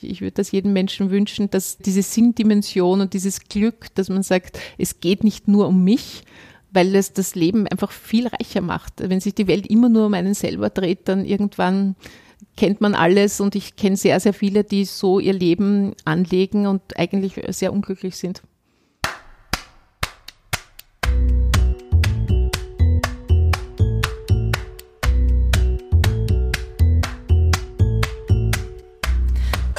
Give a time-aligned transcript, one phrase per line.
[0.00, 4.58] Ich würde das jedem Menschen wünschen, dass diese Sinndimension und dieses Glück, dass man sagt,
[4.78, 6.22] es geht nicht nur um mich,
[6.70, 8.94] weil es das Leben einfach viel reicher macht.
[8.98, 11.96] Wenn sich die Welt immer nur um einen selber dreht, dann irgendwann
[12.56, 16.96] kennt man alles und ich kenne sehr, sehr viele, die so ihr Leben anlegen und
[16.96, 18.42] eigentlich sehr unglücklich sind.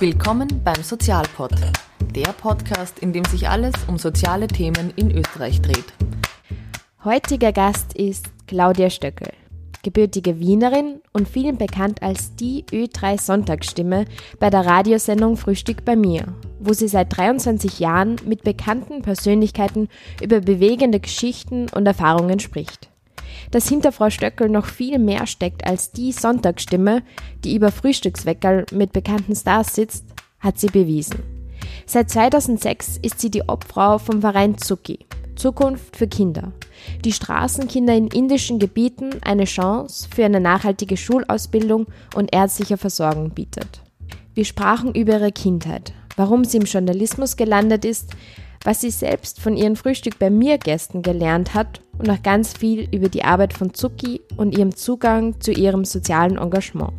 [0.02, 1.52] Willkommen beim Sozialpod,
[2.16, 5.94] der Podcast, in dem sich alles um soziale Themen in Österreich dreht.
[7.04, 9.34] Heutiger Gast ist Claudia Stöckel,
[9.84, 14.06] gebürtige Wienerin und vielen bekannt als die Ö3 Sonntagsstimme
[14.40, 19.90] bei der Radiosendung Frühstück bei mir, wo sie seit 23 Jahren mit bekannten Persönlichkeiten
[20.24, 22.90] über bewegende Geschichten und Erfahrungen spricht
[23.52, 27.04] dass hinter Frau Stöckel noch viel mehr steckt als die Sonntagsstimme,
[27.44, 30.06] die über Frühstücksweckerl mit bekannten Stars sitzt,
[30.40, 31.20] hat sie bewiesen.
[31.86, 35.00] Seit 2006 ist sie die Obfrau vom Verein Zucki,
[35.36, 36.52] Zukunft für Kinder,
[37.04, 43.82] die Straßenkinder in indischen Gebieten eine Chance für eine nachhaltige Schulausbildung und ärztliche Versorgung bietet.
[44.34, 48.12] Wir sprachen über ihre Kindheit, warum sie im Journalismus gelandet ist,
[48.64, 52.88] was sie selbst von ihren Frühstück bei mir Gästen gelernt hat und noch ganz viel
[52.92, 56.94] über die Arbeit von Zucki und ihrem Zugang zu ihrem sozialen Engagement.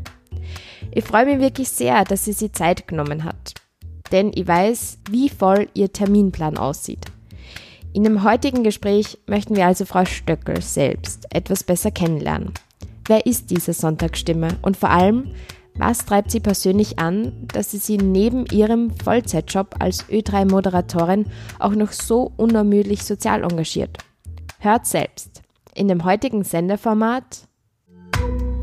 [0.92, 3.54] Ich freue mich wirklich sehr, dass sie sich Zeit genommen hat,
[4.12, 7.06] denn ich weiß, wie voll ihr Terminplan aussieht.
[7.92, 12.52] In dem heutigen Gespräch möchten wir also Frau Stöckel selbst etwas besser kennenlernen.
[13.06, 15.32] Wer ist diese Sonntagsstimme und vor allem,
[15.80, 21.26] was treibt sie persönlich an, dass sie sich neben ihrem Vollzeitjob als Ö3-Moderatorin
[21.58, 23.98] auch noch so unermüdlich sozial engagiert?
[24.58, 25.42] Hört selbst.
[25.74, 27.48] In dem heutigen Sendeformat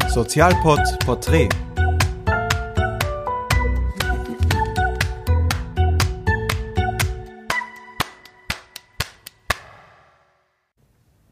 [0.10, 1.50] Sozialpod Porträt.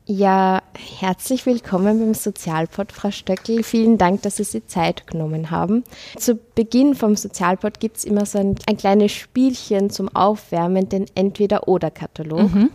[0.07, 0.61] Ja,
[0.99, 3.63] herzlich willkommen beim Sozialpod, Frau Stöckel.
[3.63, 5.83] Vielen Dank, dass Sie sich Zeit genommen haben.
[6.15, 11.07] Zu Beginn vom Sozialpod gibt es immer so ein, ein, kleines Spielchen zum Aufwärmen, den
[11.15, 12.53] Entweder-Oder-Katalog.
[12.53, 12.69] Mhm.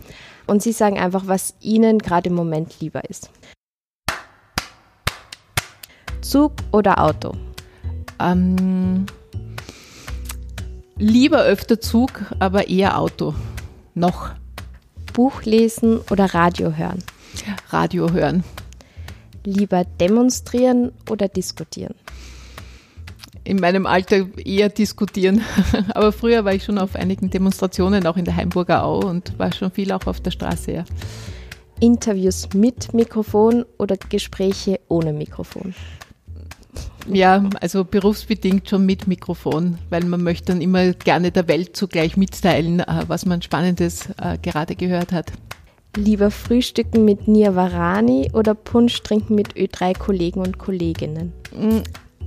[0.45, 3.29] Und Sie sagen einfach, was Ihnen gerade im Moment lieber ist.
[6.19, 7.31] Zug oder Auto?
[8.19, 9.05] Ähm,
[10.97, 13.33] lieber öfter Zug, aber eher Auto.
[13.93, 14.31] Noch.
[15.13, 17.01] Buch lesen oder Radio hören?
[17.69, 18.43] Radio hören.
[19.43, 21.95] Lieber demonstrieren oder diskutieren?
[23.43, 25.41] In meinem Alter eher diskutieren.
[25.95, 29.51] Aber früher war ich schon auf einigen Demonstrationen, auch in der Heimburger Au und war
[29.51, 30.71] schon viel auch auf der Straße.
[30.71, 30.85] Ja.
[31.79, 35.73] Interviews mit Mikrofon oder Gespräche ohne Mikrofon?
[37.11, 42.15] Ja, also berufsbedingt schon mit Mikrofon, weil man möchte dann immer gerne der Welt zugleich
[42.17, 45.31] mitteilen, äh, was man Spannendes äh, gerade gehört hat.
[45.95, 51.33] Lieber frühstücken mit Nirvarani oder Punsch trinken mit Ö3-Kollegen und Kolleginnen?
[51.53, 51.79] Mm,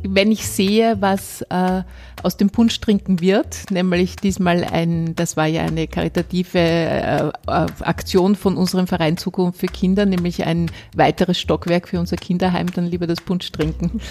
[0.07, 1.83] wenn ich sehe, was äh,
[2.23, 7.33] aus dem Punsch trinken wird, nämlich diesmal ein, das war ja eine karitative äh, äh,
[7.47, 12.85] Aktion von unserem Verein Zukunft für Kinder, nämlich ein weiteres Stockwerk für unser Kinderheim, dann
[12.85, 14.03] lieber das Punsch trinken.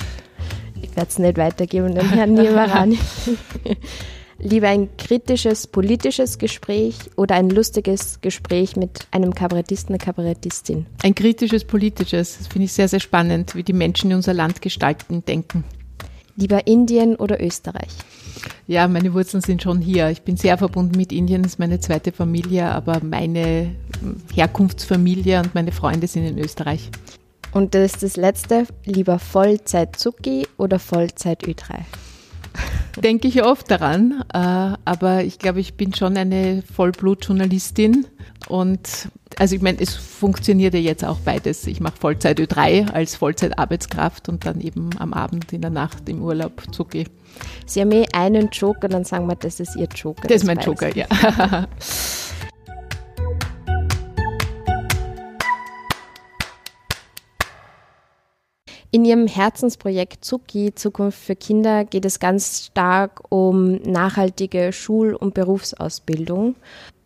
[0.82, 2.98] Ich werde es nicht weitergeben, den Herrn Nirvarani.
[4.40, 10.86] Lieber ein kritisches politisches Gespräch oder ein lustiges Gespräch mit einem Kabarettisten, einer Kabarettistin?
[11.04, 14.62] Ein kritisches politisches, das finde ich sehr, sehr spannend, wie die Menschen in unser Land
[14.62, 15.64] gestalten, denken.
[16.36, 17.92] Lieber Indien oder Österreich?
[18.68, 20.10] Ja, meine Wurzeln sind schon hier.
[20.10, 23.76] Ich bin sehr verbunden mit Indien, das ist meine zweite Familie, aber meine
[24.34, 26.90] Herkunftsfamilie und meine Freunde sind in Österreich.
[27.52, 31.82] Und das ist das letzte, lieber Vollzeit Zucki oder Vollzeit Ü3?
[32.98, 38.06] Denke ich oft daran, äh, aber ich glaube, ich bin schon eine Vollblutjournalistin
[38.48, 39.10] und
[39.40, 41.66] also ich meine, es funktioniert ja jetzt auch beides.
[41.66, 46.22] Ich mache Vollzeit Ö3 als Vollzeitarbeitskraft und dann eben am Abend in der Nacht im
[46.22, 47.06] Urlaub zucke.
[47.66, 50.28] Sie haben eh einen Joker, dann sagen wir, das ist Ihr Joker.
[50.28, 51.08] Das ist mein Joker, ja.
[58.94, 65.34] In Ihrem Herzensprojekt Zucki, Zukunft für Kinder, geht es ganz stark um nachhaltige Schul- und
[65.34, 66.54] Berufsausbildung.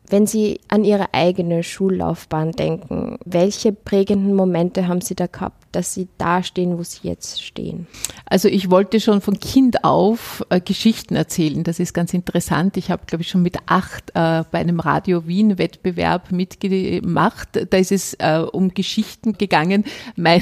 [0.10, 5.67] Wenn Sie an Ihre eigene Schullaufbahn denken, welche prägenden Momente haben Sie da gehabt?
[5.78, 7.86] Dass Sie da stehen, wo Sie jetzt stehen?
[8.26, 11.64] Also ich wollte schon von Kind auf äh, Geschichten erzählen.
[11.64, 12.78] Das ist ganz interessant.
[12.78, 17.50] Ich habe, glaube ich, schon mit acht äh, bei einem Radio Wien Wettbewerb mitgemacht.
[17.70, 19.84] Da ist es äh, um Geschichten gegangen.
[20.16, 20.42] Mein,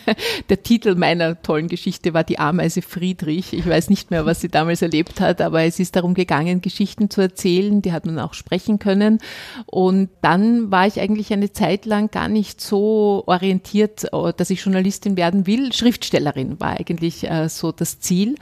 [0.50, 3.54] der Titel meiner tollen Geschichte war die Ameise Friedrich.
[3.54, 7.10] Ich weiß nicht mehr, was sie damals erlebt hat, aber es ist darum gegangen, Geschichten
[7.10, 7.82] zu erzählen.
[7.82, 9.18] Die hat man auch sprechen können.
[9.66, 14.62] Und dann war ich eigentlich eine Zeit lang gar nicht so orientiert, äh, dass ich
[14.76, 15.72] Journalistin werden will.
[15.72, 18.36] Schriftstellerin war eigentlich äh, so das Ziel.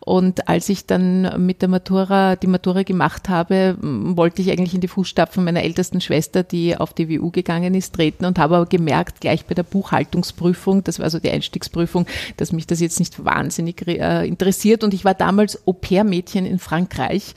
[0.00, 4.80] Und als ich dann mit der Matura, die Matura gemacht habe, wollte ich eigentlich in
[4.80, 8.66] die Fußstapfen meiner ältesten Schwester, die auf die WU gegangen ist, treten und habe aber
[8.66, 12.06] gemerkt, gleich bei der Buchhaltungsprüfung, das war also die Einstiegsprüfung,
[12.38, 14.84] dass mich das jetzt nicht wahnsinnig äh, interessiert.
[14.84, 17.34] Und ich war damals Au-pair-Mädchen in Frankreich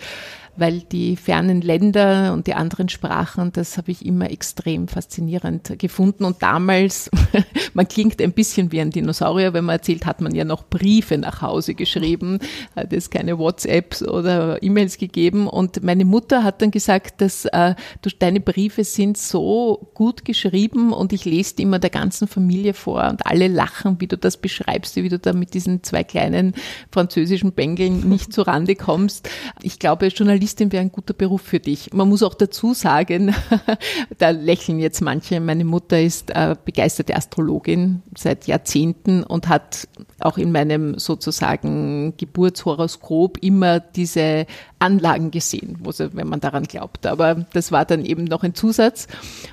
[0.57, 6.25] weil die fernen Länder und die anderen Sprachen, das habe ich immer extrem faszinierend gefunden.
[6.25, 7.12] Und damals,
[7.74, 11.18] man klingt ein bisschen wie ein Dinosaurier, wenn man erzählt, hat man ja noch Briefe
[11.18, 12.39] nach Hause geschrieben,
[12.75, 15.48] hat es keine WhatsApps oder E-Mails gegeben.
[15.48, 17.75] Und meine Mutter hat dann gesagt, dass äh,
[18.19, 23.07] deine Briefe sind so gut geschrieben und ich lese die immer der ganzen Familie vor
[23.10, 26.56] und alle lachen, wie du das beschreibst, wie du da mit diesen zwei kleinen
[26.92, 29.30] französischen Bengeln nicht zurande kommst.
[29.62, 31.92] Ich glaube, Journalismus Journalistin wäre ein guter Beruf für dich.
[31.94, 33.36] Man muss auch dazu sagen,
[34.18, 39.90] da lächeln jetzt manche, meine Mutter ist äh, begeisterte Astrologin seit Jahrzehnten und hat
[40.20, 44.46] auch in meinem sozusagen Geburtshoroskop immer diese
[44.80, 47.06] Anlagen gesehen, wenn man daran glaubt.
[47.06, 49.08] Aber das war dann eben noch ein Zusatz.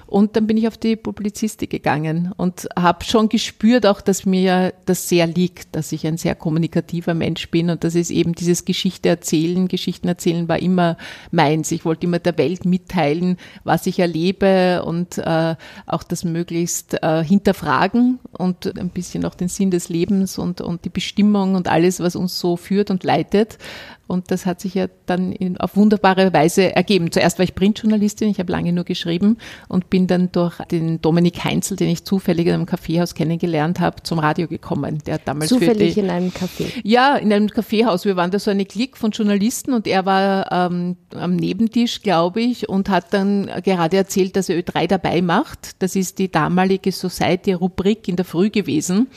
[0.06, 4.75] Und dann bin ich auf die Publizistik gegangen und habe schon gespürt auch, dass mir
[4.87, 8.64] das sehr liegt, dass ich ein sehr kommunikativer Mensch bin und das ist eben dieses
[8.64, 9.67] Geschichte erzählen.
[9.67, 10.83] Geschichten erzählen war immer
[11.31, 11.72] meins.
[11.72, 17.25] Ich wollte immer der Welt mitteilen, was ich erlebe und äh, auch das möglichst äh,
[17.25, 22.00] hinterfragen und ein bisschen auch den Sinn des Lebens und, und die Bestimmung und alles,
[22.00, 23.58] was uns so führt und leitet.
[24.06, 27.10] Und das hat sich ja dann in, auf wunderbare Weise ergeben.
[27.10, 31.42] Zuerst war ich Printjournalistin, ich habe lange nur geschrieben und bin dann durch den Dominik
[31.44, 34.98] Heinzel, den ich zufällig in einem Kaffeehaus kennengelernt habe, zum Radio gekommen.
[35.06, 36.66] Der hat damals zufällig die, in einem Café.
[36.82, 38.04] Ja, in einem Kaffeehaus.
[38.04, 42.40] Wir waren da so eine Klick von Journalisten und er war ähm, am Nebentisch, glaube
[42.40, 45.82] ich, und hat dann gerade erzählt, dass er Ö3 dabei macht.
[45.82, 49.08] Das ist die damalige Society-Rubrik in der Früh gewesen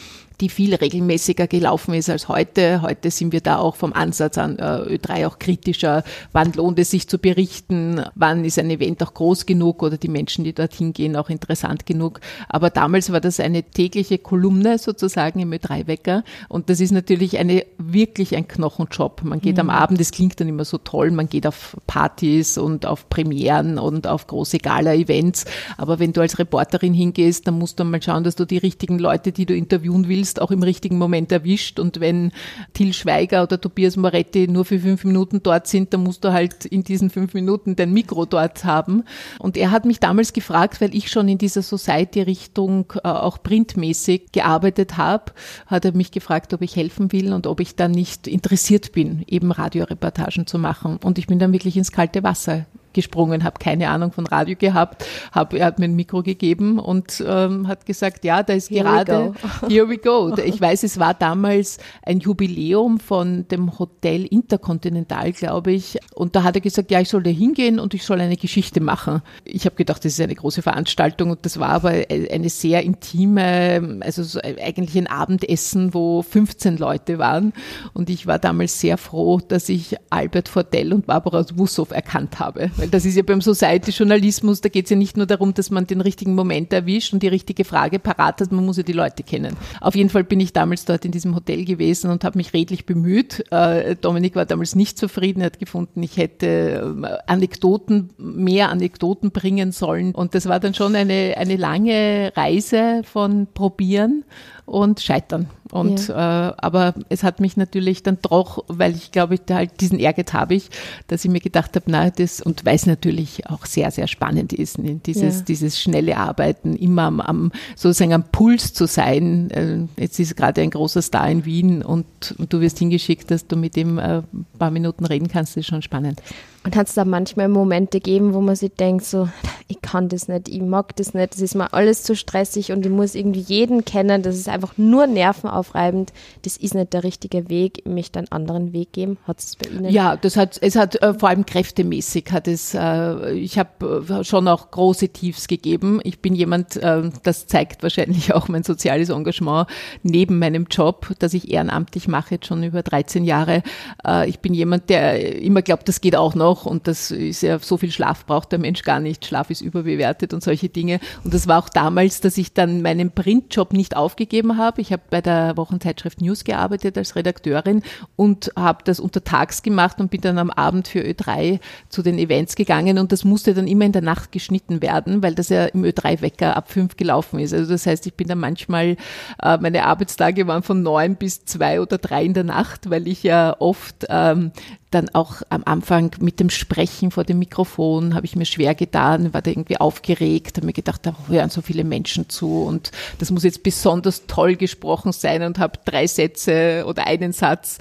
[0.41, 2.83] die viel regelmäßiger gelaufen ist als heute.
[2.83, 6.03] Heute sind wir da auch vom Ansatz an äh, Ö3 auch kritischer.
[6.31, 8.03] Wann lohnt es sich zu berichten?
[8.13, 11.87] Wann ist ein Event auch groß genug oder die Menschen, die dorthin gehen, auch interessant
[11.87, 12.19] genug?
[12.49, 17.65] Aber damals war das eine tägliche Kolumne sozusagen im Ö3-Wecker und das ist natürlich eine,
[17.79, 19.23] wirklich ein Knochenjob.
[19.23, 19.61] Man geht mhm.
[19.61, 23.79] am Abend, das klingt dann immer so toll, man geht auf Partys und auf Premieren
[23.79, 25.45] und auf große Gala-Events,
[25.77, 28.99] aber wenn du als Reporterin hingehst, dann musst du mal schauen, dass du die richtigen
[28.99, 31.79] Leute, die du interviewen willst, willst, auch im richtigen Moment erwischt.
[31.79, 32.31] Und wenn
[32.73, 36.65] Till Schweiger oder Tobias Moretti nur für fünf Minuten dort sind, dann musst du halt
[36.65, 39.03] in diesen fünf Minuten dein Mikro dort haben.
[39.39, 44.31] Und er hat mich damals gefragt, weil ich schon in dieser Society-Richtung äh, auch printmäßig
[44.31, 45.31] gearbeitet habe,
[45.65, 49.23] hat er mich gefragt, ob ich helfen will und ob ich dann nicht interessiert bin,
[49.27, 50.99] eben Radioreportagen zu machen.
[51.03, 52.65] Und ich bin dann wirklich ins kalte Wasser
[52.97, 57.23] gesprungen, habe keine Ahnung von Radio gehabt, hab, er hat mir ein Mikro gegeben und
[57.25, 60.35] ähm, hat gesagt, ja, da ist here gerade, we here we go.
[60.35, 66.41] Ich weiß, es war damals ein Jubiläum von dem Hotel Intercontinental, glaube ich, und da
[66.41, 69.21] hat er gesagt, ja, ich soll da hingehen und ich soll eine Geschichte machen.
[69.43, 73.99] Ich habe gedacht, das ist eine große Veranstaltung und das war aber eine sehr intime,
[74.01, 77.53] also so eigentlich ein Abendessen, wo 15 Leute waren
[77.93, 82.71] und ich war damals sehr froh, dass ich Albert Vordell und Barbara Wussow erkannt habe,
[82.77, 85.87] weil das ist ja beim Society-Journalismus, da geht es ja nicht nur darum, dass man
[85.87, 89.23] den richtigen Moment erwischt und die richtige Frage parat hat, man muss ja die Leute
[89.23, 89.55] kennen.
[89.81, 92.85] Auf jeden Fall bin ich damals dort in diesem Hotel gewesen und habe mich redlich
[92.85, 93.43] bemüht.
[93.51, 99.31] Äh, Dominik war damals nicht zufrieden, er hat gefunden, ich hätte äh, Anekdoten, mehr Anekdoten
[99.31, 100.13] bringen sollen.
[100.13, 104.23] Und das war dann schon eine, eine lange Reise von Probieren
[104.67, 105.47] und Scheitern.
[105.71, 106.49] Und ja.
[106.49, 110.33] äh, aber es hat mich natürlich dann doch, weil ich glaube, ich halt diesen Ehrgeiz
[110.33, 110.69] habe ich,
[111.07, 114.53] dass ich mir gedacht habe, na das und weil es natürlich auch sehr sehr spannend
[114.53, 114.99] ist, ne?
[115.05, 115.41] dieses ja.
[115.41, 119.49] dieses schnelle Arbeiten, immer am, am sozusagen am Puls zu sein.
[119.51, 122.05] Äh, jetzt ist gerade ein großer Star in Wien und,
[122.37, 125.67] und du wirst hingeschickt, dass du mit ihm äh, ein paar Minuten reden kannst, ist
[125.67, 126.21] schon spannend.
[126.67, 129.29] Und hat es da manchmal Momente gegeben, wo man sich denkt, so,
[129.69, 132.85] ich kann das nicht, ich mag das nicht, das ist mir alles zu stressig und
[132.85, 137.47] ich muss irgendwie jeden kennen, das ist einfach nur nervenaufreibend, das ist nicht der richtige
[137.47, 139.17] Weg, ich möchte einen anderen Weg geben.
[139.25, 139.89] Hat es bei Ihnen?
[139.89, 144.23] Ja, das hat, es hat äh, vor allem kräftemäßig hat es, äh, ich habe äh,
[144.25, 146.01] schon auch große Tiefs gegeben.
[146.03, 149.69] Ich bin jemand, äh, das zeigt wahrscheinlich auch mein soziales Engagement
[150.03, 153.63] neben meinem Job, das ich ehrenamtlich mache, jetzt schon über 13 Jahre.
[154.05, 157.59] Äh, ich bin jemand, der immer glaubt, das geht auch noch und das ist ja
[157.59, 159.25] so viel Schlaf braucht der Mensch gar nicht.
[159.25, 160.99] Schlaf ist überbewertet und solche Dinge.
[161.23, 164.81] Und das war auch damals, dass ich dann meinen Printjob nicht aufgegeben habe.
[164.81, 167.81] Ich habe bei der Wochenzeitschrift News gearbeitet als Redakteurin
[168.15, 171.59] und habe das untertags gemacht und bin dann am Abend für Ö3
[171.89, 175.35] zu den Events gegangen und das musste dann immer in der Nacht geschnitten werden, weil
[175.35, 177.53] das ja im Ö3-Wecker ab fünf gelaufen ist.
[177.53, 178.97] Also das heißt, ich bin dann manchmal,
[179.41, 183.23] äh, meine Arbeitstage waren von neun bis zwei oder drei in der Nacht, weil ich
[183.23, 184.51] ja oft ähm,
[184.91, 189.33] dann auch am Anfang mit dem Sprechen vor dem Mikrofon habe ich mir schwer getan,
[189.33, 193.29] war da irgendwie aufgeregt, habe mir gedacht, da hören so viele Menschen zu und das
[193.31, 197.79] muss jetzt besonders toll gesprochen sein und habe drei Sätze oder einen Satz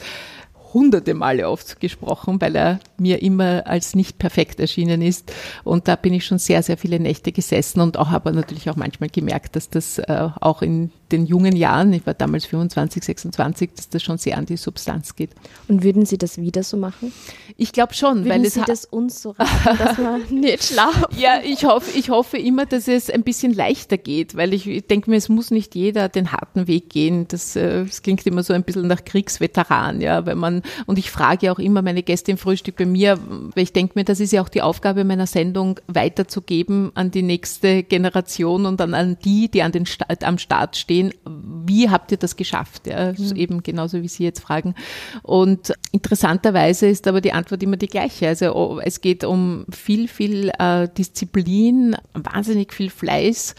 [0.76, 5.32] hunderte Male oft gesprochen, weil er mir immer als nicht perfekt erschienen ist.
[5.64, 8.76] Und da bin ich schon sehr, sehr viele Nächte gesessen und auch habe natürlich auch
[8.76, 13.70] manchmal gemerkt, dass das äh, auch in den jungen Jahren, ich war damals 25, 26,
[13.76, 15.30] dass das schon sehr an die Substanz geht.
[15.68, 17.12] Und würden Sie das wieder so machen?
[17.56, 21.04] Ich glaube schon, würden weil Sie es das uns so raten, dass man nicht schlafen?
[21.16, 25.10] Ja, ich hoffe, ich hoffe immer, dass es ein bisschen leichter geht, weil ich denke
[25.10, 27.26] mir, es muss nicht jeder den harten Weg gehen.
[27.28, 31.10] Das, äh, das klingt immer so ein bisschen nach Kriegsveteran, ja, weil man und ich
[31.10, 33.18] frage auch immer meine Gäste im Frühstück bei mir,
[33.54, 37.22] weil ich denke mir, das ist ja auch die Aufgabe meiner Sendung, weiterzugeben an die
[37.22, 39.84] nächste Generation und dann an die, die an den
[40.22, 40.95] am Start stehen.
[41.24, 42.86] Wie habt ihr das geschafft?
[42.86, 43.36] Ja, mhm.
[43.36, 44.74] eben genauso wie Sie jetzt fragen.
[45.22, 48.28] Und interessanterweise ist aber die Antwort immer die gleiche.
[48.28, 53.54] Also oh, es geht um viel, viel äh, Disziplin, wahnsinnig viel Fleiß,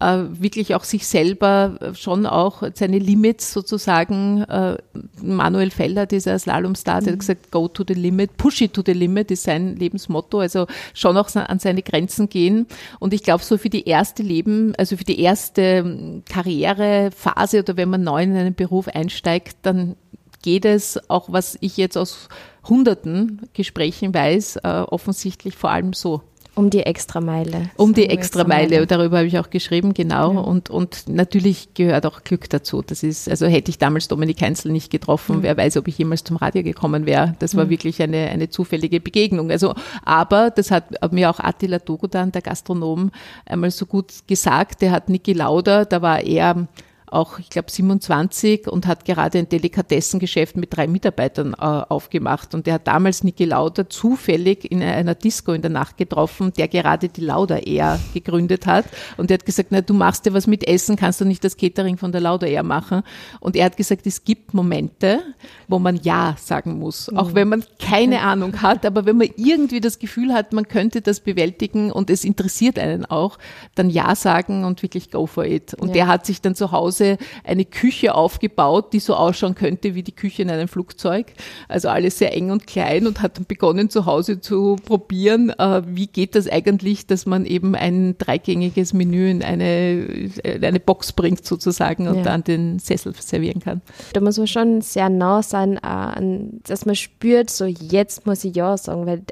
[0.00, 4.78] äh, wirklich auch sich selber schon auch seine Limits sozusagen, äh,
[5.22, 7.20] Manuel Feller, dieser Slalomstar, der hat mhm.
[7.20, 11.16] gesagt, go to the limit, push it to the limit ist sein Lebensmotto, also schon
[11.16, 12.66] auch an seine Grenzen gehen.
[12.98, 17.76] Und ich glaube, so für die erste Leben, also für die erste ähm, Karrierephase oder
[17.76, 19.96] wenn man neu in einen Beruf einsteigt, dann
[20.42, 22.28] geht es auch, was ich jetzt aus
[22.64, 26.22] hunderten Gesprächen weiß, äh, offensichtlich vor allem so.
[26.60, 27.70] Um die Extrameile.
[27.78, 30.34] Um die Extrameile, darüber habe ich auch geschrieben, genau.
[30.34, 30.40] Ja.
[30.40, 32.82] Und, und natürlich gehört auch Glück dazu.
[32.82, 35.42] Das ist, also hätte ich damals Dominik Heinzel nicht getroffen, mhm.
[35.42, 37.34] wer weiß, ob ich jemals zum Radio gekommen wäre.
[37.38, 37.70] Das war mhm.
[37.70, 39.50] wirklich eine, eine zufällige Begegnung.
[39.50, 39.74] Also,
[40.04, 43.10] aber das hat mir auch Attila Dogodan, der Gastronom,
[43.46, 44.82] einmal so gut gesagt.
[44.82, 46.68] Der hat Niki Lauda, da war er
[47.12, 52.54] auch, ich glaube, 27 und hat gerade ein Delikatessengeschäft mit drei Mitarbeitern äh, aufgemacht.
[52.54, 56.68] Und der hat damals Niki Lauda zufällig in einer Disco in der Nacht getroffen, der
[56.68, 58.84] gerade die Lauda Air gegründet hat.
[59.16, 61.56] Und der hat gesagt, na, du machst ja was mit Essen, kannst du nicht das
[61.56, 63.02] Catering von der Lauda Air machen?
[63.40, 65.20] Und er hat gesagt, es gibt Momente,
[65.68, 67.08] wo man Ja sagen muss.
[67.14, 67.34] Auch mhm.
[67.34, 71.20] wenn man keine Ahnung hat, aber wenn man irgendwie das Gefühl hat, man könnte das
[71.20, 73.38] bewältigen und es interessiert einen auch,
[73.74, 75.74] dann Ja sagen und wirklich go for it.
[75.74, 75.94] Und ja.
[75.94, 80.02] der hat sich dann zu Hause Hause eine Küche aufgebaut, die so ausschauen könnte wie
[80.02, 81.32] die Küche in einem Flugzeug.
[81.68, 85.82] Also alles sehr eng und klein und hat dann begonnen zu Hause zu probieren, äh,
[85.86, 90.30] wie geht das eigentlich, dass man eben ein dreigängiges Menü in eine,
[90.62, 92.22] eine Box bringt sozusagen und ja.
[92.22, 93.82] dann den Sessel servieren kann.
[94.12, 98.56] Da muss man schon sehr nah sein, äh, dass man spürt, so jetzt muss ich
[98.56, 99.22] ja sagen, weil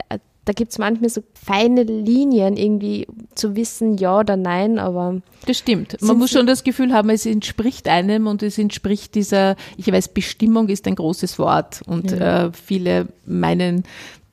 [0.48, 5.20] da gibt es manchmal so feine Linien, irgendwie zu wissen, ja oder nein, aber.
[5.44, 6.00] Das stimmt.
[6.00, 10.08] Man muss schon das Gefühl haben, es entspricht einem und es entspricht dieser, ich weiß,
[10.08, 12.46] Bestimmung ist ein großes Wort und ja.
[12.46, 13.84] äh, viele meinen,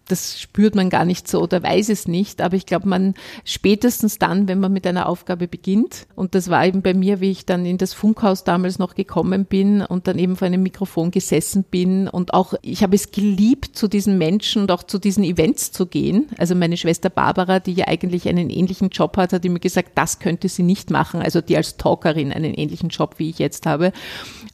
[0.07, 4.19] das spürt man gar nicht so oder weiß es nicht, aber ich glaube, man spätestens
[4.19, 7.45] dann, wenn man mit einer Aufgabe beginnt, und das war eben bei mir, wie ich
[7.45, 11.63] dann in das Funkhaus damals noch gekommen bin und dann eben vor einem Mikrofon gesessen
[11.63, 15.71] bin und auch, ich habe es geliebt, zu diesen Menschen und auch zu diesen Events
[15.71, 16.27] zu gehen.
[16.37, 20.19] Also meine Schwester Barbara, die ja eigentlich einen ähnlichen Job hat, hat immer gesagt, das
[20.19, 23.91] könnte sie nicht machen, also die als Talkerin einen ähnlichen Job, wie ich jetzt habe.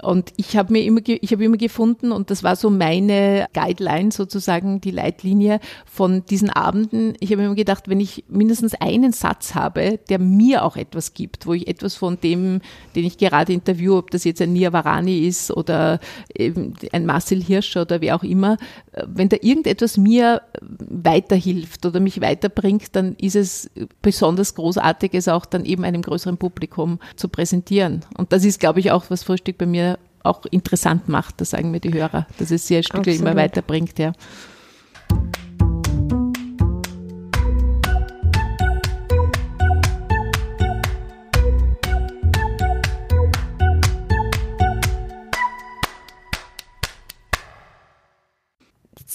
[0.01, 4.11] Und ich habe mir immer, ich habe immer gefunden, und das war so meine Guideline
[4.11, 5.40] sozusagen, die Leitlinie
[5.85, 7.13] von diesen Abenden.
[7.19, 11.45] Ich habe immer gedacht, wenn ich mindestens einen Satz habe, der mir auch etwas gibt,
[11.47, 12.61] wo ich etwas von dem,
[12.95, 15.99] den ich gerade interviewe, ob das jetzt ein Nia Varani ist oder
[16.37, 18.57] ein Marcel Hirscher oder wer auch immer,
[19.05, 23.69] wenn da irgendetwas mir weiterhilft oder mich weiterbringt, dann ist es
[24.01, 28.01] besonders großartig, es auch dann eben einem größeren Publikum zu präsentieren.
[28.17, 31.71] Und das ist, glaube ich, auch, was Frühstück bei mir auch interessant macht, das sagen
[31.71, 34.13] mir die Hörer, dass es sie ein Stück immer weiterbringt, ja.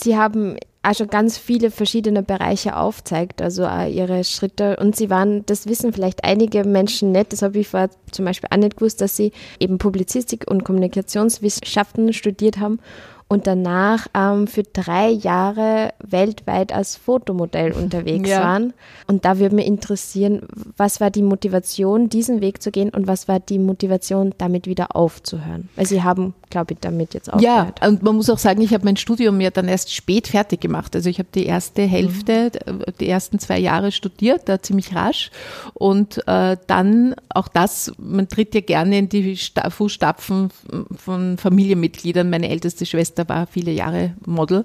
[0.06, 4.76] Sie haben also ganz viele verschiedene Bereiche aufzeigt, also ihre Schritte.
[4.76, 8.48] Und sie waren, das wissen vielleicht einige Menschen nicht, das habe ich vorher zum Beispiel
[8.52, 12.78] auch nicht gewusst, dass sie eben Publizistik und Kommunikationswissenschaften studiert haben
[13.28, 18.40] und danach ähm, für drei Jahre weltweit als Fotomodell unterwegs ja.
[18.40, 18.72] waren.
[19.08, 20.42] Und da würde mich interessieren,
[20.76, 24.94] was war die Motivation, diesen Weg zu gehen und was war die Motivation, damit wieder
[24.94, 25.68] aufzuhören?
[25.74, 27.80] Weil Sie haben, glaube ich, damit jetzt aufgehört.
[27.80, 30.60] Ja, und man muss auch sagen, ich habe mein Studium ja dann erst spät fertig
[30.60, 30.94] gemacht.
[30.94, 32.84] Also ich habe die erste Hälfte, mhm.
[33.00, 35.32] die ersten zwei Jahre studiert, da ziemlich rasch.
[35.74, 40.50] Und äh, dann auch das, man tritt ja gerne in die Fußstapfen
[40.96, 42.30] von Familienmitgliedern.
[42.30, 44.64] Meine älteste Schwester Schwester war viele Jahre Model.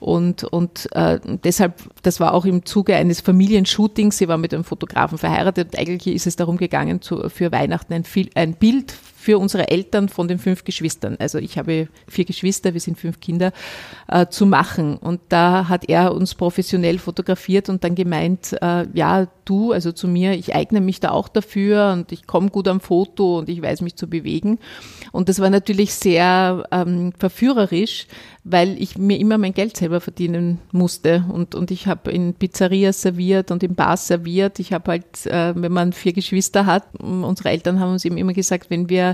[0.00, 4.64] Und, und äh, deshalb, das war auch im Zuge eines Familienshootings, sie war mit einem
[4.64, 8.04] Fotografen verheiratet und eigentlich ist es darum gegangen, zu, für Weihnachten ein,
[8.34, 12.80] ein Bild für unsere Eltern von den fünf Geschwistern, also ich habe vier Geschwister, wir
[12.80, 13.52] sind fünf Kinder,
[14.08, 14.96] äh, zu machen.
[14.96, 20.08] Und da hat er uns professionell fotografiert und dann gemeint, äh, ja, du, also zu
[20.08, 23.62] mir, ich eigne mich da auch dafür und ich komme gut am Foto und ich
[23.62, 24.58] weiß mich zu bewegen.
[25.12, 28.06] Und das war natürlich sehr ähm, verführerisch,
[28.44, 31.24] weil ich mir immer mein Geld selber verdienen musste.
[31.32, 34.58] Und, und ich habe in Pizzerias serviert und in Bars serviert.
[34.58, 38.32] Ich habe halt, äh, wenn man vier Geschwister hat, unsere Eltern haben uns eben immer
[38.32, 39.11] gesagt, wenn wir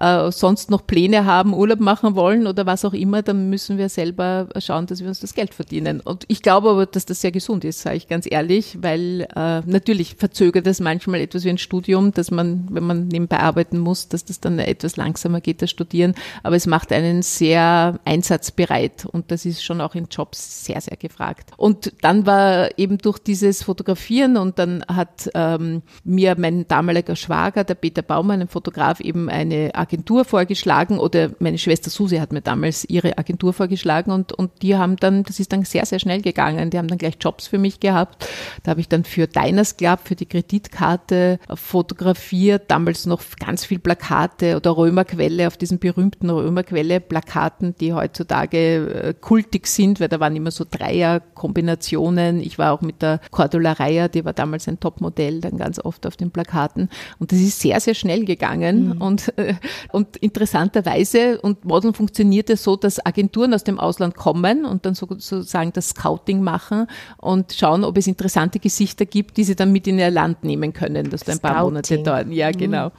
[0.00, 3.88] äh, sonst noch Pläne haben, Urlaub machen wollen oder was auch immer, dann müssen wir
[3.88, 6.00] selber schauen, dass wir uns das Geld verdienen.
[6.00, 9.60] Und ich glaube aber, dass das sehr gesund ist, sage ich ganz ehrlich, weil äh,
[9.66, 14.08] natürlich verzögert es manchmal etwas wie ein Studium, dass man, wenn man nebenbei arbeiten muss,
[14.08, 16.14] dass das dann etwas langsamer geht, das Studieren.
[16.42, 20.80] Aber es macht einen sehr einsatzbereit bereit und das ist schon auch in Jobs sehr,
[20.80, 21.50] sehr gefragt.
[21.56, 27.64] Und dann war eben durch dieses Fotografieren und dann hat ähm, mir mein damaliger Schwager,
[27.64, 32.40] der Peter Baumann, ein Fotograf, eben eine Agentur vorgeschlagen oder meine Schwester Susi hat mir
[32.42, 36.22] damals ihre Agentur vorgeschlagen und, und die haben dann, das ist dann sehr, sehr schnell
[36.22, 38.26] gegangen, die haben dann gleich Jobs für mich gehabt.
[38.62, 43.78] Da habe ich dann für Diners Club, für die Kreditkarte fotografiert, damals noch ganz viel
[43.78, 50.36] Plakate oder Römerquelle auf diesen berühmten Römerquelle-Plakaten, die heutzutage äh, kultig sind, weil da waren
[50.36, 52.40] immer so Dreierkombinationen.
[52.40, 56.06] Ich war auch mit der Cordula Reier, die war damals ein Topmodell, dann ganz oft
[56.06, 56.88] auf den Plakaten.
[57.18, 58.96] Und das ist sehr, sehr schnell gegangen.
[58.96, 59.02] Mhm.
[59.02, 59.29] Und,
[59.92, 65.72] und interessanterweise, und Modeln funktionierte so, dass Agenturen aus dem Ausland kommen und dann sozusagen
[65.72, 66.86] das Scouting machen
[67.18, 70.72] und schauen, ob es interessante Gesichter gibt, die sie dann mit in ihr Land nehmen
[70.72, 71.10] können.
[71.10, 72.32] Das ein paar Monate dauern.
[72.32, 72.88] Ja, genau.
[72.88, 72.92] Mhm.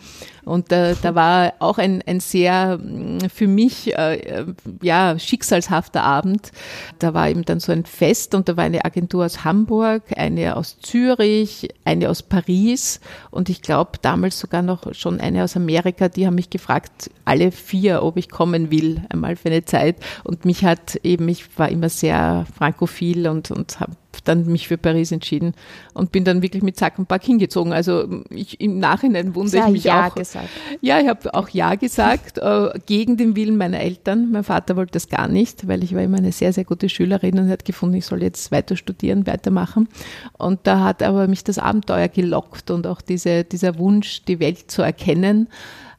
[0.44, 4.46] Und äh, da war auch ein, ein sehr mm, für mich äh,
[4.82, 6.52] ja schicksalshafter Abend.
[7.00, 10.56] Da war eben dann so ein Fest und da war eine Agentur aus Hamburg, eine
[10.56, 13.00] aus Zürich, eine aus Paris
[13.30, 16.10] und ich glaube damals sogar noch schon eine aus Amerika.
[16.10, 19.98] Die haben mich gefragt, alle vier, ob ich kommen will, einmal für eine Zeit.
[20.24, 24.78] Und mich hat eben, ich war immer sehr frankophil und, und habe dann mich für
[24.78, 25.54] Paris entschieden
[25.94, 27.74] und bin dann wirklich mit Zack und Pack hingezogen.
[27.74, 30.16] Also ich, im Nachhinein wundere ich mich ja auch.
[30.16, 30.50] Gesagt.
[30.82, 34.32] Ja, ich habe auch Ja gesagt, äh, gegen den Willen meiner Eltern.
[34.32, 37.40] Mein Vater wollte das gar nicht, weil ich war immer eine sehr, sehr gute Schülerin
[37.40, 39.88] und hat gefunden, ich soll jetzt weiter studieren, weitermachen.
[40.38, 44.70] Und da hat aber mich das Abenteuer gelockt und auch diese, dieser Wunsch, die Welt
[44.70, 45.48] zu erkennen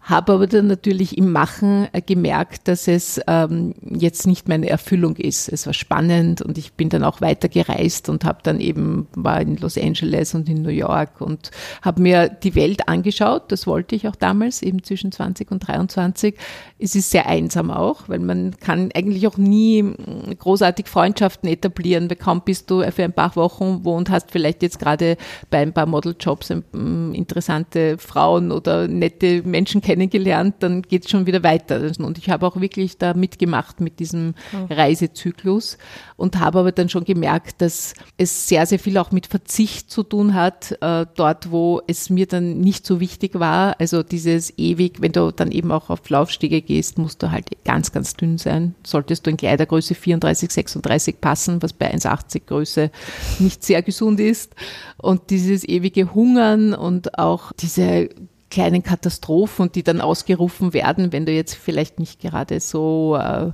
[0.03, 5.15] habe aber dann natürlich im Machen äh, gemerkt, dass es ähm, jetzt nicht meine Erfüllung
[5.15, 5.49] ist.
[5.49, 9.41] Es war spannend und ich bin dann auch weiter gereist und habe dann eben, war
[9.41, 13.53] in Los Angeles und in New York und habe mir die Welt angeschaut.
[13.53, 16.35] Das wollte ich auch damals, eben zwischen 20 und 23.
[16.81, 22.11] Es ist sehr einsam auch, weil man kann eigentlich auch nie mm, großartig Freundschaften etablieren,
[22.11, 25.17] weil kaum bist du für ein paar Wochen wo und hast vielleicht jetzt gerade
[25.49, 31.11] bei ein paar Modeljobs mm, interessante Frauen oder nette Menschen kennengelernt kennengelernt, dann geht es
[31.11, 31.81] schon wieder weiter.
[31.99, 34.73] Und ich habe auch wirklich da mitgemacht mit diesem oh.
[34.73, 35.79] Reisezyklus
[36.17, 40.03] und habe aber dann schon gemerkt, dass es sehr, sehr viel auch mit Verzicht zu
[40.03, 43.79] tun hat, äh, dort, wo es mir dann nicht so wichtig war.
[43.79, 47.93] Also dieses ewig, wenn du dann eben auch auf Laufstiege gehst, musst du halt ganz,
[47.93, 48.75] ganz dünn sein.
[48.85, 52.91] Solltest du in Kleidergröße 34, 36 passen, was bei 1,80 Größe
[53.39, 54.55] nicht sehr gesund ist.
[54.97, 58.09] Und dieses ewige Hungern und auch diese
[58.53, 63.51] kleinen Katastrophen, die dann ausgerufen werden, wenn du jetzt vielleicht nicht gerade so äh,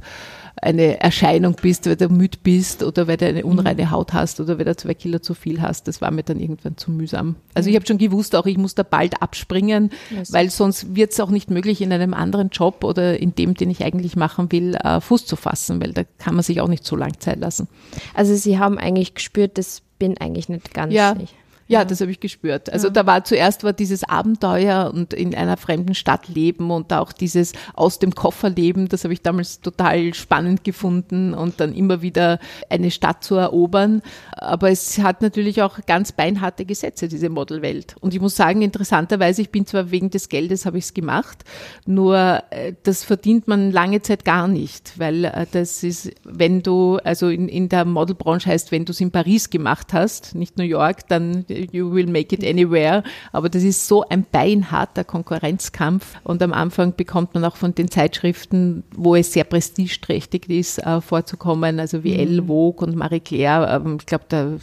[0.60, 3.50] eine Erscheinung bist, weil du müde bist oder weil du eine mhm.
[3.50, 5.86] unreine Haut hast oder weil du zwei Kilo zu viel hast.
[5.86, 7.36] Das war mir dann irgendwann zu mühsam.
[7.54, 10.32] Also ich habe schon gewusst, auch ich muss da bald abspringen, yes.
[10.32, 13.70] weil sonst wird es auch nicht möglich, in einem anderen Job oder in dem, den
[13.70, 16.84] ich eigentlich machen will, äh, Fuß zu fassen, weil da kann man sich auch nicht
[16.84, 17.68] so lang Zeit lassen.
[18.14, 21.14] Also Sie haben eigentlich gespürt, das bin eigentlich nicht ganz ja.
[21.22, 21.36] ich.
[21.68, 22.72] Ja, das habe ich gespürt.
[22.72, 22.92] Also ja.
[22.94, 27.52] da war zuerst war dieses Abenteuer und in einer fremden Stadt leben und auch dieses
[27.74, 32.38] aus dem Koffer leben, das habe ich damals total spannend gefunden und dann immer wieder
[32.70, 34.00] eine Stadt zu erobern.
[34.32, 37.96] Aber es hat natürlich auch ganz beinharte Gesetze, diese Modelwelt.
[38.00, 41.44] Und ich muss sagen, interessanterweise, ich bin zwar wegen des Geldes habe ich es gemacht,
[41.84, 46.96] nur äh, das verdient man lange Zeit gar nicht, weil äh, das ist, wenn du,
[47.04, 50.64] also in, in der Modelbranche heißt, wenn du es in Paris gemacht hast, nicht New
[50.64, 53.02] York, dann you will make it anywhere.
[53.32, 56.16] Aber das ist so ein beinharter Konkurrenzkampf.
[56.24, 61.00] Und am Anfang bekommt man auch von den Zeitschriften, wo es sehr prestigeträchtig ist, äh,
[61.00, 62.20] vorzukommen, also wie mhm.
[62.20, 63.82] Elle, Vogue und Marie Claire.
[63.84, 64.56] Ähm, ich glaube, da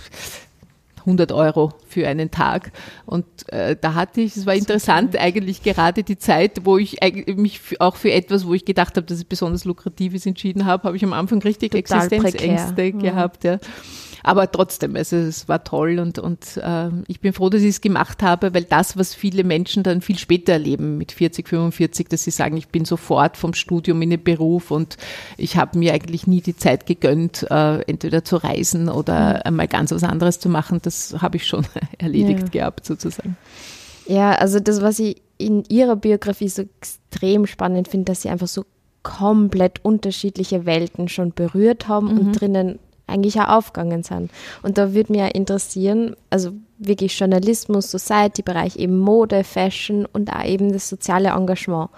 [1.06, 2.72] 100 Euro für einen Tag.
[3.06, 7.62] Und äh, da hatte ich, es war interessant, eigentlich gerade die Zeit, wo ich mich
[7.80, 10.98] auch für etwas, wo ich gedacht habe, dass es besonders lukrativ ist, entschieden habe, habe
[10.98, 13.00] ich am Anfang richtig Total Existenzängste prekär.
[13.00, 13.44] gehabt.
[13.44, 13.60] Ja.
[14.26, 17.82] Aber trotzdem, also es war toll und, und äh, ich bin froh, dass ich es
[17.82, 22.24] gemacht habe, weil das, was viele Menschen dann viel später erleben, mit 40, 45, dass
[22.24, 24.98] sie sagen, ich bin sofort vom Studium in den Beruf und
[25.38, 29.42] ich habe mir eigentlich nie die Zeit gegönnt, äh, entweder zu reisen oder mhm.
[29.44, 31.68] einmal ganz was anderes zu machen, das habe ich schon
[32.00, 32.62] erledigt ja.
[32.62, 33.38] gehabt sozusagen.
[34.08, 38.48] Ja, also das, was ich in ihrer Biografie so extrem spannend finde, dass sie einfach
[38.48, 38.66] so
[39.04, 42.20] komplett unterschiedliche Welten schon berührt haben mhm.
[42.20, 44.32] und drinnen eigentlich auch aufgegangen sind.
[44.64, 50.46] Und da würde mich ja interessieren, also wirklich Journalismus, Society-Bereich, eben Mode, Fashion und auch
[50.46, 51.90] eben das soziale Engagement.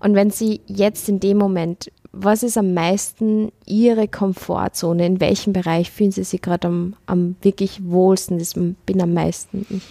[0.00, 5.04] Und wenn Sie jetzt in dem Moment, was ist am meisten Ihre Komfortzone?
[5.04, 8.38] In welchem Bereich fühlen Sie sich gerade am, am wirklich wohlsten?
[8.38, 9.82] Das bin am meisten ich.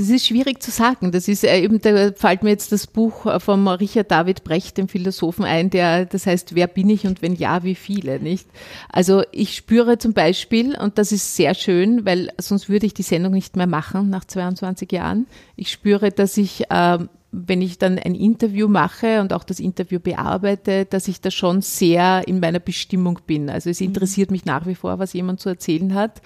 [0.00, 1.12] Das ist schwierig zu sagen.
[1.12, 4.78] Das ist äh, eben, da fällt mir jetzt das Buch äh, von Richard David Brecht,
[4.78, 8.46] dem Philosophen, ein, der, das heißt, wer bin ich und wenn ja, wie viele, nicht?
[8.88, 13.02] Also ich spüre zum Beispiel, und das ist sehr schön, weil sonst würde ich die
[13.02, 15.26] Sendung nicht mehr machen nach 22 Jahren.
[15.54, 16.98] Ich spüre, dass ich äh,
[17.32, 21.62] wenn ich dann ein Interview mache und auch das Interview bearbeite, dass ich da schon
[21.62, 23.48] sehr in meiner Bestimmung bin.
[23.48, 23.88] Also es mhm.
[23.88, 26.22] interessiert mich nach wie vor, was jemand zu erzählen hat.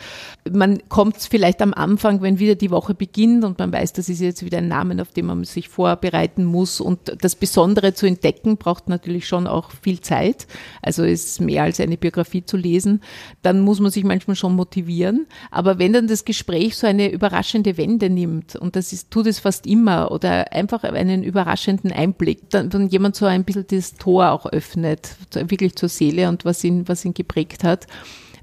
[0.51, 4.21] Man kommt vielleicht am Anfang, wenn wieder die Woche beginnt und man weiß, das ist
[4.21, 8.57] jetzt wieder ein Name, auf den man sich vorbereiten muss und das Besondere zu entdecken,
[8.57, 10.47] braucht natürlich schon auch viel Zeit.
[10.81, 13.03] Also es ist mehr als eine Biografie zu lesen.
[13.43, 15.27] Dann muss man sich manchmal schon motivieren.
[15.51, 19.39] Aber wenn dann das Gespräch so eine überraschende Wende nimmt und das ist, tut es
[19.39, 24.31] fast immer oder einfach einen überraschenden Einblick, dann, wenn jemand so ein bisschen das Tor
[24.31, 27.87] auch öffnet, wirklich zur Seele und was ihn, was ihn geprägt hat.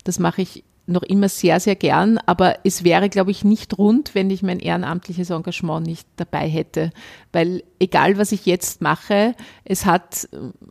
[0.04, 4.16] Das mache ich noch immer sehr, sehr gern, aber es wäre, glaube ich, nicht rund,
[4.16, 6.92] wenn ich mein ehrenamtliches Engagement nicht dabei hätte.
[7.32, 10.28] Weil egal, was ich jetzt mache, es hat,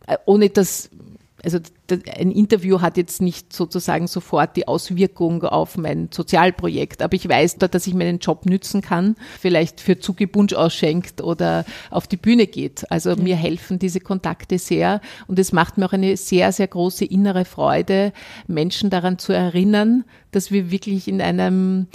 [0.06, 0.90] äh, ohne das
[1.44, 1.58] also
[2.18, 7.56] ein Interview hat jetzt nicht sozusagen sofort die Auswirkung auf mein Sozialprojekt, aber ich weiß,
[7.58, 12.90] dass ich meinen Job nützen kann, vielleicht für Zugebunsch ausschenkt oder auf die Bühne geht.
[12.90, 17.04] Also mir helfen diese Kontakte sehr und es macht mir auch eine sehr, sehr große
[17.04, 18.12] innere Freude,
[18.46, 21.86] Menschen daran zu erinnern, dass wir wirklich in einem,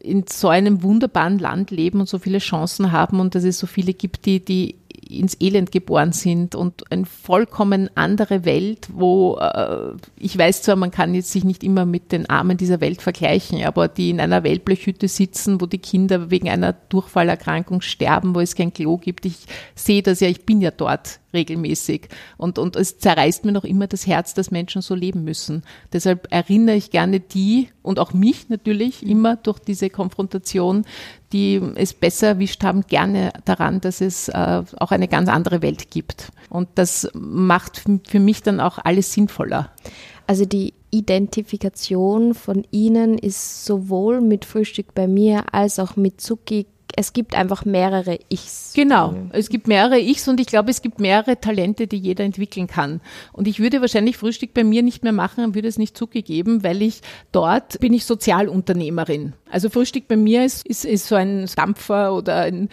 [0.00, 3.66] in so einem wunderbaren Land leben und so viele Chancen haben und dass es so
[3.66, 4.76] viele gibt, die, die
[5.18, 10.90] ins Elend geboren sind und eine vollkommen andere Welt, wo äh, ich weiß zwar, man
[10.90, 14.44] kann jetzt sich nicht immer mit den Armen dieser Welt vergleichen, aber die in einer
[14.44, 19.24] Wellblechhütte sitzen, wo die Kinder wegen einer Durchfallerkrankung sterben, wo es kein Klo gibt.
[19.24, 22.08] Ich sehe das ja, ich bin ja dort regelmäßig.
[22.36, 25.62] Und, und es zerreißt mir noch immer das Herz, dass Menschen so leben müssen.
[25.92, 30.84] Deshalb erinnere ich gerne die und auch mich natürlich immer durch diese Konfrontation,
[31.32, 35.90] die es besser erwischt haben, gerne daran, dass es äh, auch eine ganz andere Welt
[35.90, 36.30] gibt.
[36.50, 39.70] Und das macht für mich dann auch alles sinnvoller.
[40.26, 46.66] Also die Identifikation von Ihnen ist sowohl mit Frühstück bei mir als auch mit Zucki
[46.96, 48.72] es gibt einfach mehrere Ichs.
[48.74, 52.66] Genau, es gibt mehrere Ichs und ich glaube, es gibt mehrere Talente, die jeder entwickeln
[52.66, 53.00] kann.
[53.32, 56.82] Und ich würde wahrscheinlich Frühstück bei mir nicht mehr machen, würde es nicht zugegeben, weil
[56.82, 57.00] ich
[57.32, 59.34] dort bin ich Sozialunternehmerin.
[59.50, 62.68] Also Frühstück bei mir ist, ist, ist so ein Dampfer oder ein,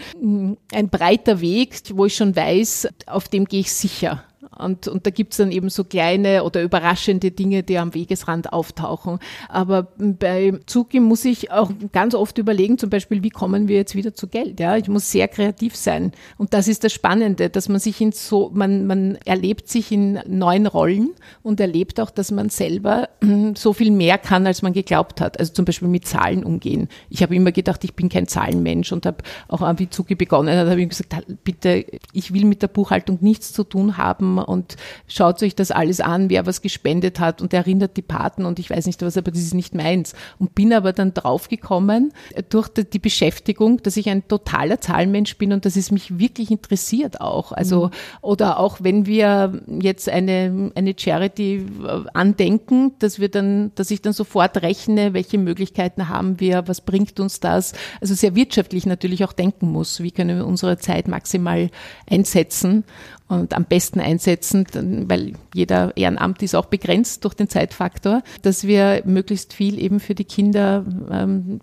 [0.74, 4.24] ein breiter Weg, wo ich schon weiß, auf dem gehe ich sicher.
[4.60, 9.20] Und, und da gibt's dann eben so kleine oder überraschende Dinge, die am Wegesrand auftauchen.
[9.48, 13.96] Aber bei Zuki muss ich auch ganz oft überlegen, zum Beispiel, wie kommen wir jetzt
[13.96, 14.60] wieder zu Geld?
[14.60, 16.12] Ja, ich muss sehr kreativ sein.
[16.38, 20.20] Und das ist das Spannende, dass man sich in so, man, man erlebt sich in
[20.28, 21.12] neuen Rollen
[21.44, 23.10] und erlebt auch, dass man selber
[23.56, 25.40] so viel mehr kann, als man geglaubt hat.
[25.40, 26.90] Also zum Beispiel mit Zahlen umgehen.
[27.10, 30.56] Ich habe immer gedacht, ich bin kein Zahlenmensch und habe auch an wie Zuki begonnen,
[30.56, 34.76] da habe ich gesagt, bitte, ich will mit der Buchhaltung nichts zu tun haben und
[35.08, 38.70] schaut euch das alles an, wer was gespendet hat und erinnert die Paten und ich
[38.70, 40.14] weiß nicht was, aber das ist nicht meins.
[40.40, 42.12] Und bin aber dann draufgekommen
[42.50, 47.22] durch die Beschäftigung, dass ich ein totaler Zahlenmensch bin und dass es mich wirklich interessiert
[47.22, 47.52] auch.
[47.52, 47.92] Also, mhm.
[48.22, 54.02] oder auch wenn wir jetzt eine, eine Charity äh, andenken, dass wir dann, dass ich
[54.02, 57.74] dann sofort rechne, welche Möglichkeiten haben wir, was bringt uns das?
[58.02, 60.02] Also sehr wirtschaftlich natürlich auch denken muss.
[60.02, 61.70] Wie können wir unsere Zeit maximal
[62.10, 62.84] einsetzen?
[63.30, 64.66] Und am besten einsetzen,
[65.08, 70.16] weil jeder Ehrenamt ist auch begrenzt durch den Zeitfaktor, dass wir möglichst viel eben für
[70.16, 71.60] die Kinder ähm,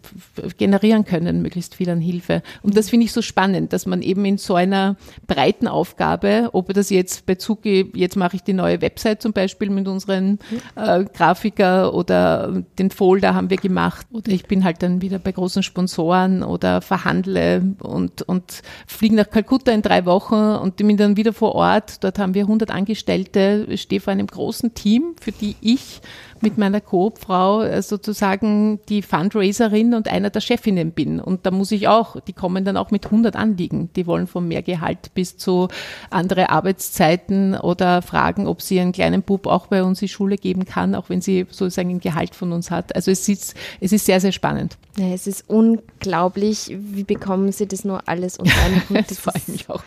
[0.57, 2.43] generieren können, möglichst viel an Hilfe.
[2.63, 4.97] Und das finde ich so spannend, dass man eben in so einer
[5.27, 9.71] breiten Aufgabe, ob das jetzt bei Zuge, jetzt mache ich die neue Website zum Beispiel
[9.71, 10.39] mit unseren
[10.75, 15.33] äh, Grafiker oder den Folder haben wir gemacht oder ich bin halt dann wieder bei
[15.33, 21.17] großen Sponsoren oder verhandle und, und fliege nach Kalkutta in drei Wochen und bin dann
[21.17, 22.03] wieder vor Ort.
[22.03, 26.01] Dort haben wir 100 Angestellte, stehe vor einem großen Team, für die ich
[26.43, 31.21] mit meiner Coop-Frau äh, sozusagen die Fundraiserin und einer der Chefinnen bin.
[31.21, 33.91] Und da muss ich auch, die kommen dann auch mit 100 Anliegen.
[33.97, 35.69] Die wollen vom Mehrgehalt bis zu
[36.11, 40.37] andere Arbeitszeiten oder fragen, ob sie einen kleinen Bub auch bei uns in die Schule
[40.37, 42.95] geben kann, auch wenn sie sozusagen ein Gehalt von uns hat.
[42.95, 44.77] Also es ist, es ist sehr, sehr spannend.
[44.99, 49.05] Ja, es ist unglaublich, wie bekommen Sie das nur alles unter einen Hut?
[49.09, 49.83] Das freue ich mich auch.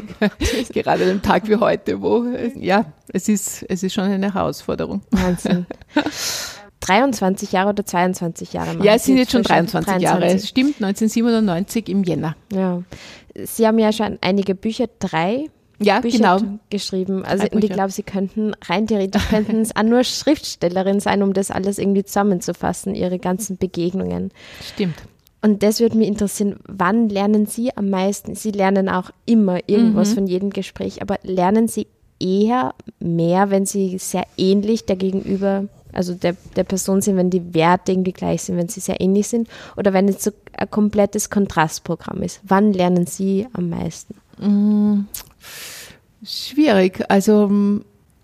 [0.72, 2.24] Gerade an einem Tag wie heute, wo,
[2.56, 5.02] ja, es ist, es ist schon eine Herausforderung.
[5.10, 5.66] Wahnsinn.
[6.80, 8.84] 23 Jahre oder 22 Jahre?
[8.84, 10.26] Ja, es sind jetzt schon 23, 23 Jahre.
[10.26, 12.36] Es stimmt, 1997 im Jänner.
[12.52, 12.82] Ja.
[13.34, 15.46] Sie haben ja schon einige Bücher, drei
[15.80, 16.58] ja, Bücher genau.
[16.70, 17.24] geschrieben.
[17.24, 21.32] Also und ich glaube, Sie könnten rein theoretisch könnten es auch nur Schriftstellerin sein, um
[21.32, 24.32] das alles irgendwie zusammenzufassen, Ihre ganzen Begegnungen.
[24.74, 24.96] Stimmt.
[25.40, 28.34] Und das würde mich interessieren, wann lernen Sie am meisten?
[28.34, 30.14] Sie lernen auch immer irgendwas mhm.
[30.14, 31.86] von jedem Gespräch, aber lernen Sie
[32.20, 37.54] eher mehr, wenn Sie sehr ähnlich der Gegenüber, also der, der Person sind, wenn die
[37.54, 41.30] Werte irgendwie gleich sind, wenn sie sehr ähnlich sind, oder wenn es so ein komplettes
[41.30, 42.40] Kontrastprogramm ist?
[42.44, 44.14] Wann lernen Sie am meisten?
[44.38, 45.06] Mhm.
[46.22, 47.04] Schwierig.
[47.08, 47.50] Also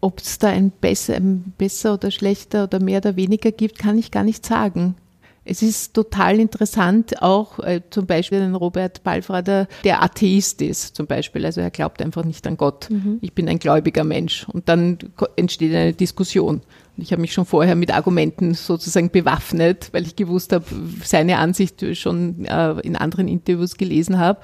[0.01, 3.99] ob es da ein besser, ein besser oder schlechter oder mehr oder weniger gibt, kann
[3.99, 4.97] ich gar nicht sagen.
[5.45, 11.07] Es ist total interessant, auch äh, zum Beispiel den Robert Balfrader, der Atheist ist zum
[11.07, 11.45] Beispiel.
[11.45, 12.89] Also er glaubt einfach nicht an Gott.
[12.91, 13.19] Mhm.
[13.21, 14.47] Ich bin ein gläubiger Mensch.
[14.49, 14.99] Und dann
[15.37, 16.63] entsteht eine Diskussion.
[16.97, 20.65] Ich habe mich schon vorher mit Argumenten sozusagen bewaffnet, weil ich gewusst habe,
[21.03, 24.41] seine Ansicht schon äh, in anderen Interviews gelesen habe.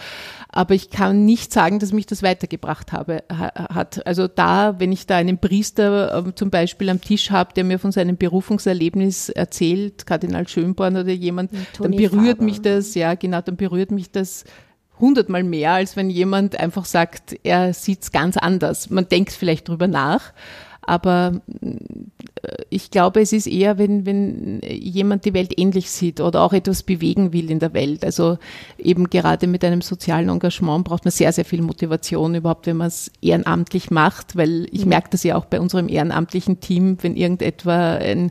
[0.48, 4.04] Aber ich kann nicht sagen, dass mich das weitergebracht habe, hat.
[4.04, 7.78] Also da, wenn ich da einen Priester äh, zum Beispiel am Tisch habe, der mir
[7.78, 12.44] von seinem Berufungserlebnis erzählt, Kardinal Schönborn oder jemand, dann berührt Faber.
[12.44, 14.44] mich das, ja genau, dann berührt mich das
[14.98, 18.90] hundertmal mehr, als wenn jemand einfach sagt, er sieht es ganz anders.
[18.90, 20.32] Man denkt vielleicht drüber nach,
[20.82, 21.40] aber
[22.70, 26.82] ich glaube, es ist eher, wenn, wenn jemand die Welt ähnlich sieht oder auch etwas
[26.82, 28.04] bewegen will in der Welt.
[28.04, 28.38] Also
[28.78, 32.88] eben gerade mit einem sozialen Engagement braucht man sehr, sehr viel Motivation überhaupt, wenn man
[32.88, 34.90] es ehrenamtlich macht, weil ich mhm.
[34.90, 38.30] merke das ja auch bei unserem ehrenamtlichen Team, wenn irgendetwa ein,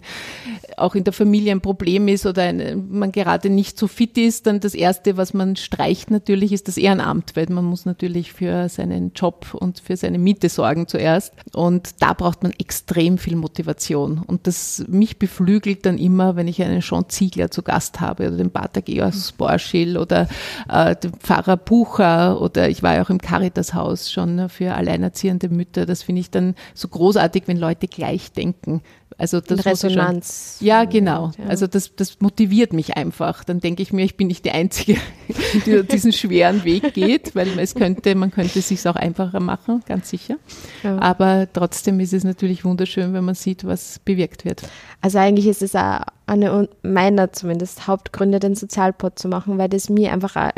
[0.78, 4.48] auch in der Familie ein Problem ist oder ein, man gerade nicht so fit ist,
[4.48, 8.70] dann das Erste, was man streicht natürlich, ist das Ehrenamt, weil man muss natürlich für
[8.70, 11.34] seinen Job und für seine Miete sorgen zuerst.
[11.54, 13.79] Und da braucht man extrem viel Motivation.
[13.88, 18.38] Und das mich beflügelt dann immer, wenn ich einen Sean Ziegler zu Gast habe oder
[18.38, 20.28] den Pater Georg Sporschil oder
[20.68, 25.86] äh, den Pfarrer Bucher oder ich war ja auch im Caritashaus schon für alleinerziehende Mütter.
[25.86, 28.82] Das finde ich dann so großartig, wenn Leute gleich denken.
[29.20, 30.56] Also das Resonanz.
[30.58, 31.32] Schon, ja, genau.
[31.38, 31.50] Ja.
[31.50, 33.44] Also das, das motiviert mich einfach.
[33.44, 34.96] Dann denke ich mir, ich bin nicht die Einzige,
[35.66, 39.84] die diesen schweren Weg geht, weil es könnte, man könnte es sich auch einfacher machen,
[39.86, 40.38] ganz sicher.
[40.84, 41.00] Ja.
[41.00, 44.62] Aber trotzdem ist es natürlich wunderschön, wenn man sieht, was bewirkt wird.
[45.02, 49.90] Also eigentlich ist es auch eine meiner zumindest Hauptgründe, den Sozialpod zu machen, weil das
[49.90, 50.54] mir einfach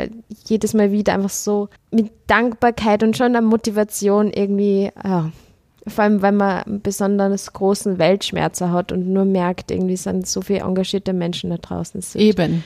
[0.46, 5.32] jedes Mal wieder einfach so mit Dankbarkeit und schon der Motivation irgendwie, ja,
[5.86, 10.60] vor allem, weil man besonders großen Weltschmerz hat und nur merkt, irgendwie sind so viele
[10.60, 12.02] engagierte Menschen da draußen.
[12.14, 12.64] Eben.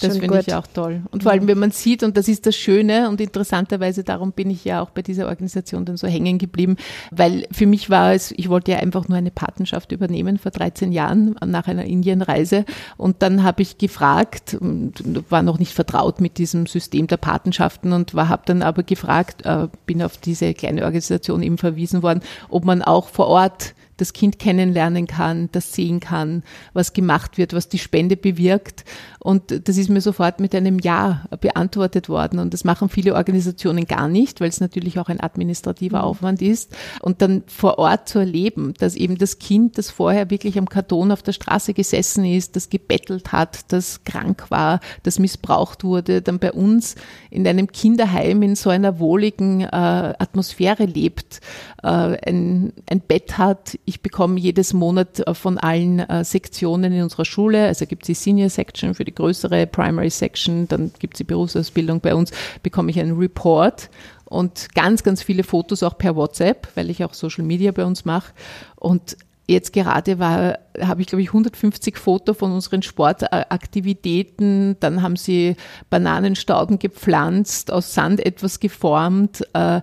[0.00, 1.02] Das finde ich auch toll.
[1.10, 4.50] Und vor allem, wenn man sieht, und das ist das Schöne und interessanterweise, darum bin
[4.50, 6.76] ich ja auch bei dieser Organisation dann so hängen geblieben,
[7.10, 10.92] weil für mich war es, ich wollte ja einfach nur eine Patenschaft übernehmen vor 13
[10.92, 12.64] Jahren nach einer Indienreise.
[12.96, 18.14] Und dann habe ich gefragt, war noch nicht vertraut mit diesem System der Patenschaften und
[18.14, 22.82] habe dann aber gefragt, äh, bin auf diese kleine Organisation eben verwiesen worden, ob man
[22.82, 27.78] auch vor Ort das Kind kennenlernen kann, das sehen kann, was gemacht wird, was die
[27.78, 28.84] Spende bewirkt.
[29.18, 32.38] Und das ist mir sofort mit einem Ja beantwortet worden.
[32.38, 36.04] Und das machen viele Organisationen gar nicht, weil es natürlich auch ein administrativer mhm.
[36.04, 36.74] Aufwand ist.
[37.02, 41.12] Und dann vor Ort zu erleben, dass eben das Kind, das vorher wirklich am Karton
[41.12, 46.38] auf der Straße gesessen ist, das gebettelt hat, das krank war, das missbraucht wurde, dann
[46.38, 46.94] bei uns
[47.30, 51.40] in einem Kinderheim in so einer wohligen äh, Atmosphäre lebt,
[51.82, 53.78] äh, ein, ein Bett hat.
[53.90, 58.06] Ich bekomme jedes Monat äh, von allen äh, Sektionen in unserer Schule, also gibt es
[58.06, 62.30] die Senior Section für die größere Primary Section, dann gibt es die Berufsausbildung bei uns,
[62.62, 63.90] bekomme ich einen Report
[64.26, 68.04] und ganz, ganz viele Fotos auch per WhatsApp, weil ich auch Social Media bei uns
[68.04, 68.32] mache.
[68.76, 69.16] Und
[69.50, 74.76] jetzt gerade war, habe ich glaube ich 150 Fotos von unseren Sportaktivitäten.
[74.80, 75.56] Dann haben sie
[75.90, 79.80] Bananenstauden gepflanzt, aus Sand etwas geformt, äh,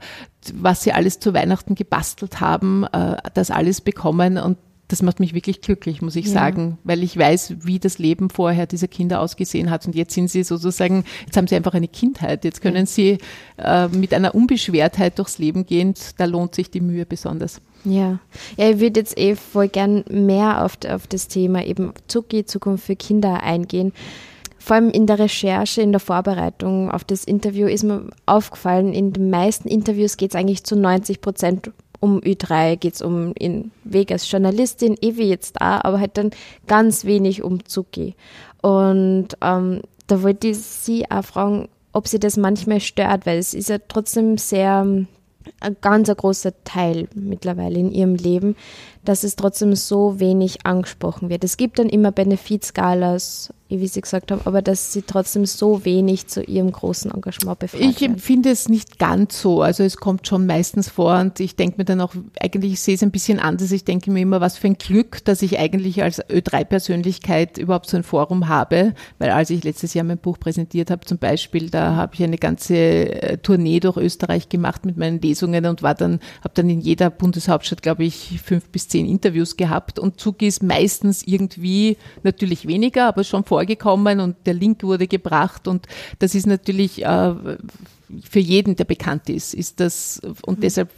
[0.53, 5.33] was sie alles zu Weihnachten gebastelt haben, äh, das alles bekommen und das macht mich
[5.33, 6.31] wirklich glücklich, muss ich ja.
[6.31, 9.85] sagen, weil ich weiß, wie das Leben vorher dieser Kinder ausgesehen hat.
[9.85, 12.45] Und jetzt sind sie sozusagen, jetzt haben sie einfach eine Kindheit.
[12.45, 13.17] Jetzt können sie
[13.57, 15.93] äh, mit einer Unbeschwertheit durchs Leben gehen.
[16.17, 17.61] Da lohnt sich die Mühe besonders.
[17.87, 18.19] Ja,
[18.57, 22.85] ja ich würde jetzt eh voll gern mehr auf, auf das Thema eben Zucki, Zukunft
[22.85, 23.93] für Kinder eingehen.
[24.59, 29.13] Vor allem in der Recherche, in der Vorbereitung auf das Interview ist mir aufgefallen, in
[29.13, 33.71] den meisten Interviews geht es eigentlich zu 90 Prozent um Ü3 geht es um in
[33.83, 36.29] Weg als Journalistin, eh jetzt da, aber halt dann
[36.67, 38.15] ganz wenig um Zuki.
[38.61, 43.55] Und ähm, da wollte ich Sie auch fragen, ob Sie das manchmal stört, weil es
[43.55, 44.85] ist ja trotzdem sehr
[45.59, 48.55] ein ganz großer Teil mittlerweile in ihrem Leben,
[49.07, 51.43] dass es trotzdem so wenig angesprochen wird.
[51.43, 56.27] Es gibt dann immer Benefizskalas wie Sie gesagt haben, aber dass Sie trotzdem so wenig
[56.27, 59.61] zu Ihrem großen Engagement befragt Ich empfinde es nicht ganz so.
[59.61, 62.95] Also es kommt schon meistens vor und ich denke mir dann auch, eigentlich ich sehe
[62.95, 63.71] es ein bisschen anders.
[63.71, 67.97] Ich denke mir immer, was für ein Glück, dass ich eigentlich als Ö3-Persönlichkeit überhaupt so
[67.97, 71.95] ein Forum habe, weil als ich letztes Jahr mein Buch präsentiert habe zum Beispiel, da
[71.95, 76.19] habe ich eine ganze äh, Tournee durch Österreich gemacht mit meinen Lesungen und war dann,
[76.39, 80.63] habe dann in jeder Bundeshauptstadt, glaube ich, fünf bis zehn Interviews gehabt und Zug ist
[80.63, 85.87] meistens irgendwie natürlich weniger, aber schon vor vorgekommen und der Link wurde gebracht und
[86.19, 87.33] das ist natürlich äh,
[88.23, 90.61] für jeden, der bekannt ist, ist das, und mhm.
[90.61, 90.91] deshalb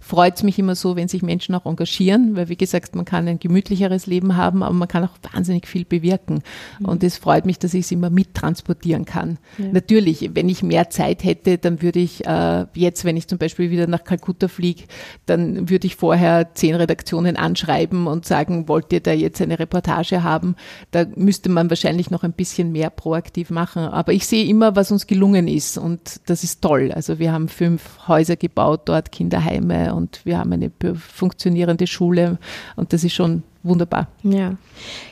[0.00, 3.28] freut es mich immer so, wenn sich Menschen auch engagieren, weil wie gesagt, man kann
[3.28, 6.42] ein gemütlicheres Leben haben, aber man kann auch wahnsinnig viel bewirken.
[6.80, 6.86] Mhm.
[6.86, 9.38] Und es freut mich, dass ich es immer mittransportieren kann.
[9.58, 9.66] Ja.
[9.72, 13.70] Natürlich, wenn ich mehr Zeit hätte, dann würde ich äh, jetzt, wenn ich zum Beispiel
[13.70, 14.84] wieder nach Kalkutta fliege,
[15.26, 20.24] dann würde ich vorher zehn Redaktionen anschreiben und sagen, wollt ihr da jetzt eine Reportage
[20.24, 20.56] haben?
[20.90, 23.82] Da müsste man wahrscheinlich noch ein bisschen mehr proaktiv machen.
[23.82, 26.90] Aber ich sehe immer, was uns gelungen ist und das das ist toll.
[26.92, 32.38] Also wir haben fünf Häuser gebaut, dort Kinderheime und wir haben eine funktionierende Schule
[32.76, 34.08] und das ist schon wunderbar.
[34.22, 34.54] Ja,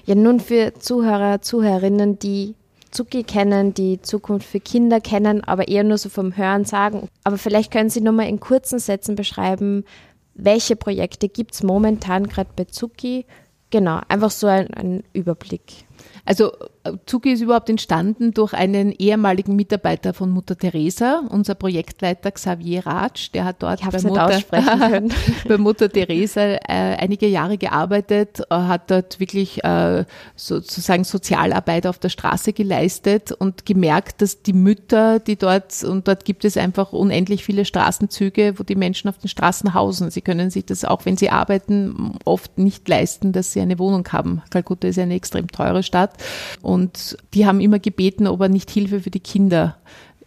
[0.07, 2.55] ja nun für Zuhörer, Zuhörerinnen, die
[2.91, 7.09] Zuki kennen, die Zukunft für Kinder kennen, aber eher nur so vom Hören sagen.
[7.25, 9.85] Aber vielleicht können Sie nochmal in kurzen Sätzen beschreiben,
[10.35, 13.27] welche Projekte gibt es momentan gerade bei Zuki?
[13.69, 15.85] Genau, einfach so ein, ein Überblick.
[16.25, 16.53] Also
[17.07, 23.31] Zuki ist überhaupt entstanden durch einen ehemaligen Mitarbeiter von Mutter Teresa, unser Projektleiter Xavier Ratsch,
[23.33, 24.41] der hat dort bei Mutter,
[25.49, 26.59] bei Mutter, Teresa äh,
[26.99, 30.05] einige Jahre gearbeitet, äh, hat dort wirklich äh,
[30.37, 36.25] sozusagen Sozialarbeit auf der Straße geleistet und gemerkt, dass die Mütter, die dort, und dort
[36.25, 40.11] gibt es einfach unendlich viele Straßenzüge, wo die Menschen auf den Straßen hausen.
[40.11, 44.07] Sie können sich das auch, wenn sie arbeiten, oft nicht leisten, dass sie eine Wohnung
[44.13, 44.43] haben.
[44.51, 46.13] Kalkutta ist eine extrem teure Stadt
[46.63, 49.79] und und die haben immer gebeten, ob er nicht Hilfe für die Kinder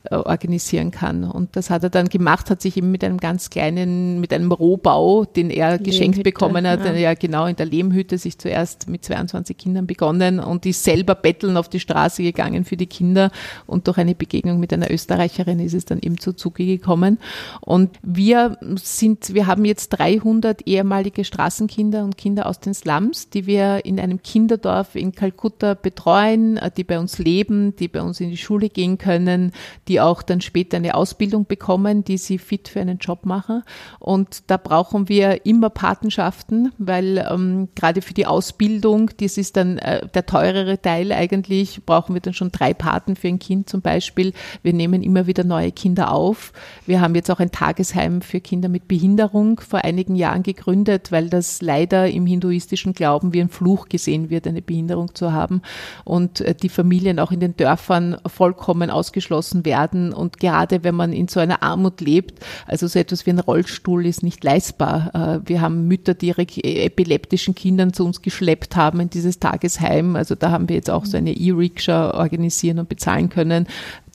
[0.09, 1.23] organisieren kann.
[1.23, 4.51] Und das hat er dann gemacht, hat sich eben mit einem ganz kleinen, mit einem
[4.51, 6.93] Rohbau, den er Lehmhütte, geschenkt bekommen hat, ja.
[6.93, 11.55] ja genau in der Lehmhütte sich zuerst mit 22 Kindern begonnen und ist selber betteln
[11.55, 13.31] auf die Straße gegangen für die Kinder
[13.67, 17.19] und durch eine Begegnung mit einer Österreicherin ist es dann eben zu Zuge gekommen.
[17.61, 23.45] Und wir sind, wir haben jetzt 300 ehemalige Straßenkinder und Kinder aus den Slums, die
[23.45, 28.29] wir in einem Kinderdorf in Kalkutta betreuen, die bei uns leben, die bei uns in
[28.29, 29.51] die Schule gehen können,
[29.87, 33.63] die auch dann später eine Ausbildung bekommen, die sie fit für einen Job machen.
[33.99, 39.77] Und da brauchen wir immer Patenschaften, weil ähm, gerade für die Ausbildung, das ist dann
[39.77, 43.81] äh, der teurere Teil eigentlich, brauchen wir dann schon drei Paten für ein Kind zum
[43.81, 44.33] Beispiel.
[44.63, 46.53] Wir nehmen immer wieder neue Kinder auf.
[46.85, 51.29] Wir haben jetzt auch ein Tagesheim für Kinder mit Behinderung vor einigen Jahren gegründet, weil
[51.29, 55.61] das leider im hinduistischen Glauben wie ein Fluch gesehen wird, eine Behinderung zu haben
[56.05, 60.13] und äh, die Familien auch in den Dörfern vollkommen ausgeschlossen werden werden.
[60.13, 64.05] Und gerade wenn man in so einer Armut lebt, also so etwas wie ein Rollstuhl
[64.05, 65.11] ist nicht leistbar.
[65.13, 70.15] Äh, wir haben Mütter, die ihre epileptischen Kindern zu uns geschleppt haben in dieses Tagesheim.
[70.15, 73.67] Also da haben wir jetzt auch so eine E-Rickshaw organisieren und bezahlen können,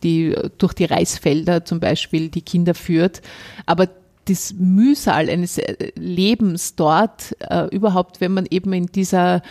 [0.03, 3.23] die durch die Reisfelder zum Beispiel die Kinder führt.
[3.67, 3.89] Aber
[4.29, 5.61] das Mühsal eines
[5.95, 9.43] Lebens dort, äh, überhaupt, wenn man eben in dieser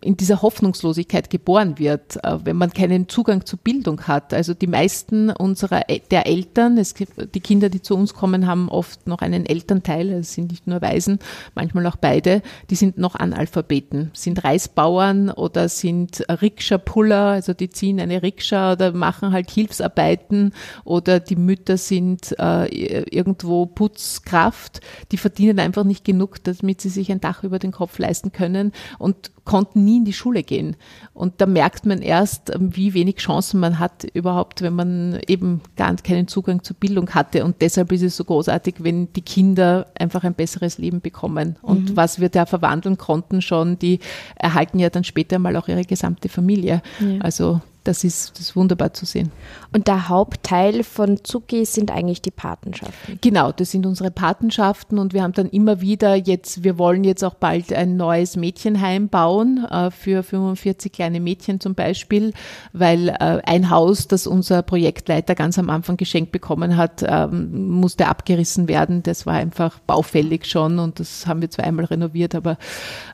[0.00, 4.32] in dieser Hoffnungslosigkeit geboren wird, äh, wenn man keinen Zugang zur Bildung hat.
[4.32, 8.68] Also die meisten unserer der Eltern, es gibt, die Kinder, die zu uns kommen, haben
[8.68, 11.18] oft noch einen Elternteil, es sind nicht nur Waisen,
[11.54, 18.00] manchmal auch beide, die sind noch Analphabeten, sind Reisbauern oder sind Rikscha-Puller, also die ziehen
[18.00, 20.52] eine Rikscha oder machen halt Hilfsarbeiten
[20.84, 22.66] oder die Mütter sind äh,
[23.02, 24.80] irgendwo Putzkraft,
[25.12, 28.72] die verdienen einfach nicht genug, damit sie sich ein Dach über den Kopf leisten können
[28.98, 30.76] und konnten nie in die Schule gehen.
[31.14, 35.96] Und da merkt man erst, wie wenig Chancen man hat überhaupt, wenn man eben gar
[35.96, 37.46] keinen Zugang zur Bildung hatte.
[37.46, 41.56] Und deshalb ist es so großartig, wenn die Kinder einfach ein besseres Leben bekommen.
[41.62, 41.96] Und mhm.
[41.96, 44.00] was wir da verwandeln konnten schon, die
[44.36, 46.82] erhalten ja dann später mal auch ihre gesamte Familie.
[47.00, 47.20] Ja.
[47.20, 49.32] Also das ist, das ist wunderbar zu sehen.
[49.72, 53.18] Und der Hauptteil von Zuki sind eigentlich die Patenschaften.
[53.20, 57.24] Genau, das sind unsere Patenschaften und wir haben dann immer wieder jetzt, wir wollen jetzt
[57.24, 62.32] auch bald ein neues Mädchenheim bauen äh, für 45 kleine Mädchen zum Beispiel,
[62.72, 68.08] weil äh, ein Haus, das unser Projektleiter ganz am Anfang geschenkt bekommen hat, ähm, musste
[68.08, 69.02] abgerissen werden.
[69.02, 72.58] Das war einfach baufällig schon und das haben wir zweimal renoviert, aber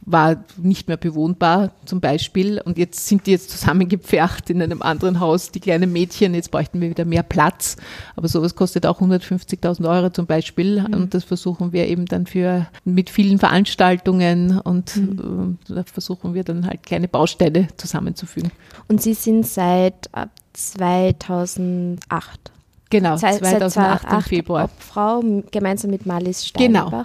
[0.05, 2.61] war nicht mehr bewohnbar zum Beispiel.
[2.61, 6.81] Und jetzt sind die jetzt zusammengepfercht in einem anderen Haus, die kleinen Mädchen, jetzt bräuchten
[6.81, 7.77] wir wieder mehr Platz.
[8.17, 10.83] Aber sowas kostet auch 150.000 Euro zum Beispiel.
[10.83, 10.95] Mhm.
[10.95, 15.59] Und das versuchen wir eben dann für, mit vielen Veranstaltungen und mhm.
[15.69, 18.51] Äh, da versuchen wir dann halt kleine Bausteine zusammenzufügen.
[18.89, 20.11] Und Sie sind seit
[20.53, 22.51] 2008
[22.91, 24.65] Genau, seit, 2008 im Februar.
[24.65, 26.91] Obfrau gemeinsam mit Malis Steinbach.
[26.91, 27.03] Genau.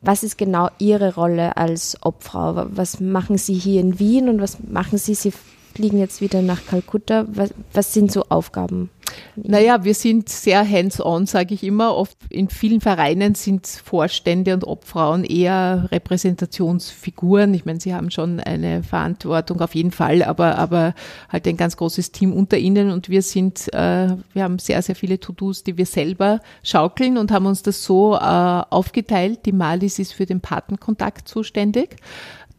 [0.00, 2.66] Was ist genau Ihre Rolle als Obfrau?
[2.70, 5.14] Was machen Sie hier in Wien und was machen Sie?
[5.14, 5.32] Sie
[5.74, 7.26] fliegen jetzt wieder nach Kalkutta.
[7.28, 8.90] Was, was sind so Aufgaben?
[9.36, 11.94] Naja, wir sind sehr hands-on, sage ich immer.
[11.94, 17.54] Oft in vielen Vereinen sind Vorstände und Obfrauen eher Repräsentationsfiguren.
[17.54, 20.94] Ich meine, sie haben schon eine Verantwortung auf jeden Fall, aber, aber
[21.28, 24.94] halt ein ganz großes Team unter ihnen und wir sind, äh, wir haben sehr, sehr
[24.94, 29.46] viele To-Dos, die wir selber schaukeln und haben uns das so äh, aufgeteilt.
[29.46, 31.96] Die Malis ist für den Patenkontakt zuständig.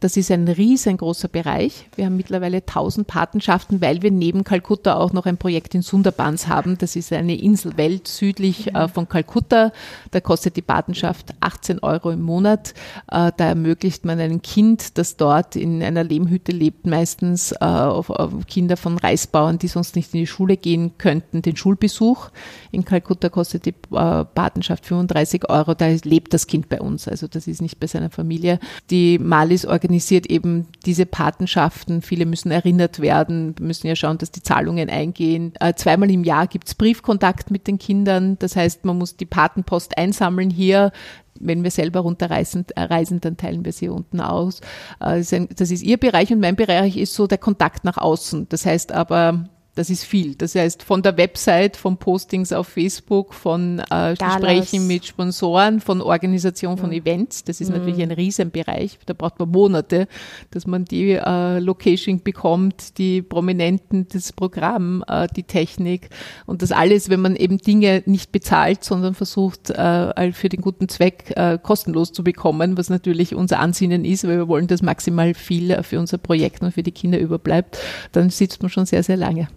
[0.00, 1.86] Das ist ein riesengroßer Bereich.
[1.94, 6.48] Wir haben mittlerweile 1000 Patenschaften, weil wir neben Kalkutta auch noch ein Projekt in Sundarbans
[6.48, 6.78] haben.
[6.78, 9.72] Das ist eine Inselwelt südlich äh, von Kalkutta.
[10.10, 12.72] Da kostet die Patenschaft 18 Euro im Monat.
[13.12, 18.08] Äh, da ermöglicht man einem Kind, das dort in einer Lehmhütte lebt, meistens äh, auf,
[18.08, 22.30] auf Kinder von Reisbauern, die sonst nicht in die Schule gehen könnten, den Schulbesuch.
[22.72, 25.74] In Kalkutta kostet die äh, Patenschaft 35 Euro.
[25.74, 27.06] Da lebt das Kind bei uns.
[27.06, 28.58] Also das ist nicht bei seiner Familie.
[28.88, 32.00] Die Malis organisieren organisiert eben diese Patenschaften.
[32.00, 35.52] Viele müssen erinnert werden, müssen ja schauen, dass die Zahlungen eingehen.
[35.58, 38.38] Äh, zweimal im Jahr gibt es Briefkontakt mit den Kindern.
[38.38, 40.92] Das heißt, man muss die Patenpost einsammeln hier
[41.42, 44.60] wenn wir selber runterreisen, äh, reisen, dann teilen wir sie unten aus.
[45.00, 45.24] Äh,
[45.56, 48.46] das ist ihr Bereich und mein Bereich ist so der Kontakt nach außen.
[48.50, 49.48] Das heißt aber,
[49.80, 50.34] das ist viel.
[50.34, 56.02] Das heißt, von der Website, von Postings auf Facebook, von äh, Gesprächen mit Sponsoren, von
[56.02, 56.90] Organisation von.
[56.90, 57.44] Events.
[57.44, 57.78] Das ist mhm.
[57.78, 58.98] natürlich ein Riesenbereich.
[59.06, 60.06] Da braucht man Monate,
[60.50, 66.10] dass man die äh, Location bekommt, die Prominenten, das Programm, äh, die Technik
[66.46, 70.88] und das alles, wenn man eben Dinge nicht bezahlt, sondern versucht, äh, für den guten
[70.88, 75.32] Zweck äh, kostenlos zu bekommen, was natürlich unser Ansinnen ist, weil wir wollen, dass maximal
[75.32, 77.78] viel für unser Projekt und für die Kinder überbleibt,
[78.12, 79.48] dann sitzt man schon sehr, sehr lange.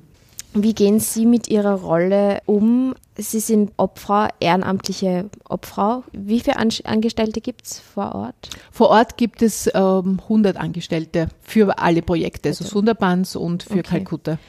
[0.55, 2.93] Wie gehen Sie mit Ihrer Rolle um?
[3.15, 6.03] Sie sind Obfrau, ehrenamtliche Obfrau.
[6.11, 8.49] Wie viele Angestellte gibt es vor Ort?
[8.71, 13.83] Vor Ort gibt es ähm, 100 Angestellte für alle Projekte, also Sundarbans und für okay.
[13.83, 14.39] Kalkutta.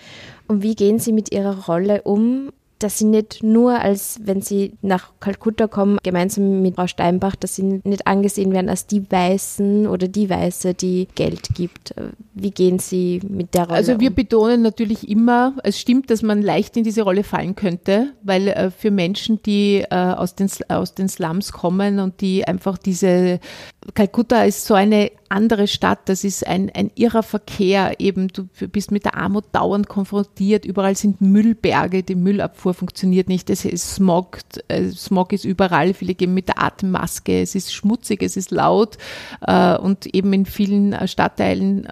[0.46, 2.52] Und wie gehen Sie mit Ihrer Rolle um?
[2.84, 7.56] Dass sie nicht nur als, wenn sie nach Kalkutta kommen, gemeinsam mit Frau Steinbach, dass
[7.56, 11.94] sie nicht angesehen werden als die Weißen oder die Weiße, die Geld gibt.
[12.34, 14.14] Wie gehen Sie mit der Rolle Also wir um?
[14.14, 18.70] betonen natürlich immer, es stimmt, dass man leicht in diese Rolle fallen könnte, weil äh,
[18.70, 23.40] für Menschen, die äh, aus, den, aus den Slums kommen und die einfach diese,
[23.92, 28.90] Kalkutta ist so eine andere Stadt, das ist ein, ein irrer Verkehr, eben du bist
[28.90, 34.38] mit der Armut dauernd konfrontiert, überall sind Müllberge, die Müllabfuhr funktioniert nicht, es ist Smog,
[34.68, 38.96] äh, Smog ist überall, viele gehen mit der Atemmaske, es ist schmutzig, es ist laut.
[39.46, 41.88] Äh, und eben in vielen Stadtteilen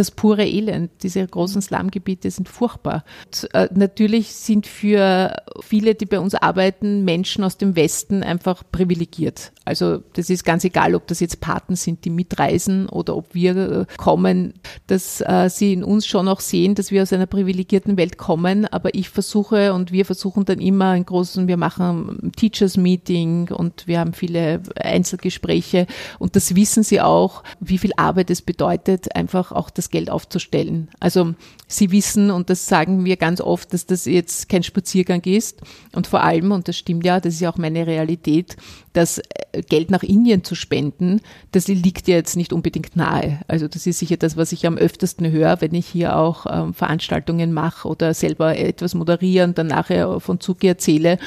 [0.00, 0.90] das pure Elend.
[1.02, 3.04] Diese großen Slumgebiete sind furchtbar.
[3.26, 8.62] Und, äh, natürlich sind für viele, die bei uns arbeiten, Menschen aus dem Westen einfach
[8.72, 9.52] privilegiert.
[9.66, 13.56] Also das ist ganz egal, ob das jetzt Paten sind, die mitreisen oder ob wir
[13.56, 14.54] äh, kommen,
[14.86, 18.66] dass äh, sie in uns schon auch sehen, dass wir aus einer privilegierten Welt kommen.
[18.66, 23.86] Aber ich versuche und wir versuchen dann immer einen großen, wir machen Teachers Meeting und
[23.86, 25.86] wir haben viele Einzelgespräche
[26.18, 30.88] und das wissen sie auch, wie viel Arbeit es bedeutet, einfach auch das Geld aufzustellen.
[31.00, 31.34] Also
[31.66, 35.60] sie wissen und das sagen wir ganz oft, dass das jetzt kein Spaziergang ist
[35.94, 38.56] und vor allem, und das stimmt ja, das ist ja auch meine Realität,
[38.92, 41.20] dass äh, Geld nach Indien zu spenden,
[41.52, 43.40] das liegt ja jetzt nicht unbedingt nahe.
[43.46, 46.74] Also das ist sicher das, was ich am öftesten höre, wenn ich hier auch ähm,
[46.74, 51.18] Veranstaltungen mache oder selber etwas moderiere und dann nachher von Zuge erzähle,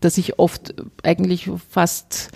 [0.00, 2.30] dass ich oft eigentlich fast,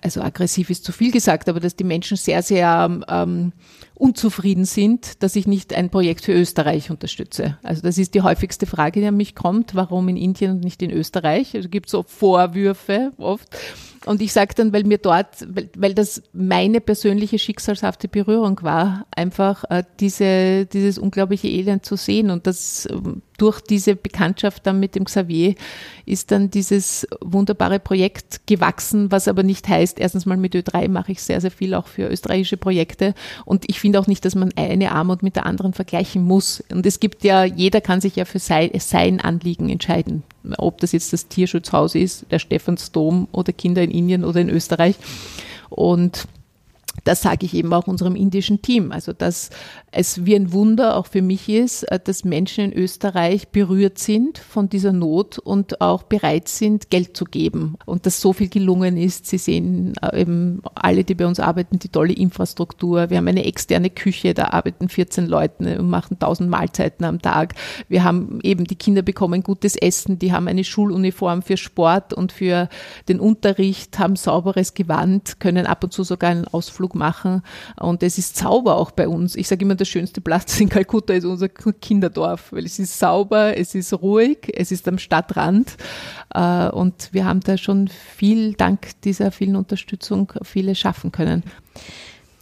[0.00, 3.52] also aggressiv ist zu viel gesagt, aber dass die Menschen sehr, sehr ähm,
[3.94, 7.58] unzufrieden sind, dass ich nicht ein Projekt für Österreich unterstütze.
[7.62, 10.82] Also das ist die häufigste Frage, die an mich kommt, warum in Indien und nicht
[10.82, 11.54] in Österreich.
[11.54, 13.48] Also gibt so Vorwürfe oft.
[14.06, 19.06] Und ich sage dann, weil mir dort, weil, weil das meine persönliche schicksalshafte Berührung war,
[19.14, 22.30] einfach äh, diese, dieses unglaubliche Elend zu sehen.
[22.30, 25.54] Und das ähm, durch diese Bekanntschaft dann mit dem Xavier
[26.06, 31.12] ist dann dieses wunderbare Projekt gewachsen, was aber nicht heißt, erstens mal mit Ö3 mache
[31.12, 33.14] ich sehr, sehr viel auch für österreichische Projekte.
[33.46, 36.62] Und ich finde auch nicht, dass man eine Armut mit der anderen vergleichen muss.
[36.70, 40.24] Und es gibt ja, jeder kann sich ja für sein, Anliegen entscheiden
[40.58, 44.96] ob das jetzt das Tierschutzhaus ist, der Stephansdom oder Kinder in Indien oder in Österreich.
[45.68, 46.26] Und
[47.04, 48.92] das sage ich eben auch unserem indischen Team.
[48.92, 49.50] Also, dass
[49.92, 54.38] es wie ein Wunder auch für mich ist, äh, dass Menschen in Österreich berührt sind
[54.38, 57.74] von dieser Not und auch bereit sind, Geld zu geben.
[57.86, 59.26] Und dass so viel gelungen ist.
[59.26, 63.10] Sie sehen äh, eben alle, die bei uns arbeiten, die tolle Infrastruktur.
[63.10, 67.54] Wir haben eine externe Küche, da arbeiten 14 Leute und machen 1000 Mahlzeiten am Tag.
[67.88, 72.32] Wir haben eben, die Kinder bekommen gutes Essen, die haben eine Schuluniform für Sport und
[72.32, 72.68] für
[73.08, 77.42] den Unterricht, haben sauberes Gewand, können ab und zu sogar einen Ausflug machen.
[77.78, 79.34] Und es ist Zauber auch bei uns.
[79.34, 83.56] Ich sage immer, der schönste Platz in Kalkutta ist unser Kinderdorf, weil es ist sauber,
[83.56, 85.76] es ist ruhig, es ist am Stadtrand.
[86.34, 91.42] Äh, und wir haben da schon viel, dank dieser vielen Unterstützung, viele schaffen können.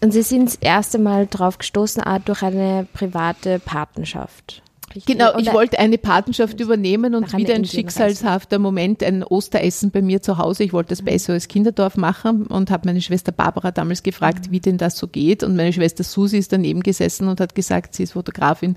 [0.01, 4.63] Und Sie sind das erste Mal drauf gestoßen, auch durch eine private Patenschaft.
[4.99, 5.17] Richtig.
[5.17, 10.23] Genau, ich wollte eine Patenschaft übernehmen und wieder ein schicksalshafter Moment, ein Osteressen bei mir
[10.23, 10.65] zu Hause.
[10.65, 14.51] Ich wollte das bei SOS Kinderdorf machen und habe meine Schwester Barbara damals gefragt, mhm.
[14.51, 15.45] wie denn das so geht.
[15.45, 18.75] Und meine Schwester Susi ist daneben gesessen und hat gesagt, sie ist Fotografin,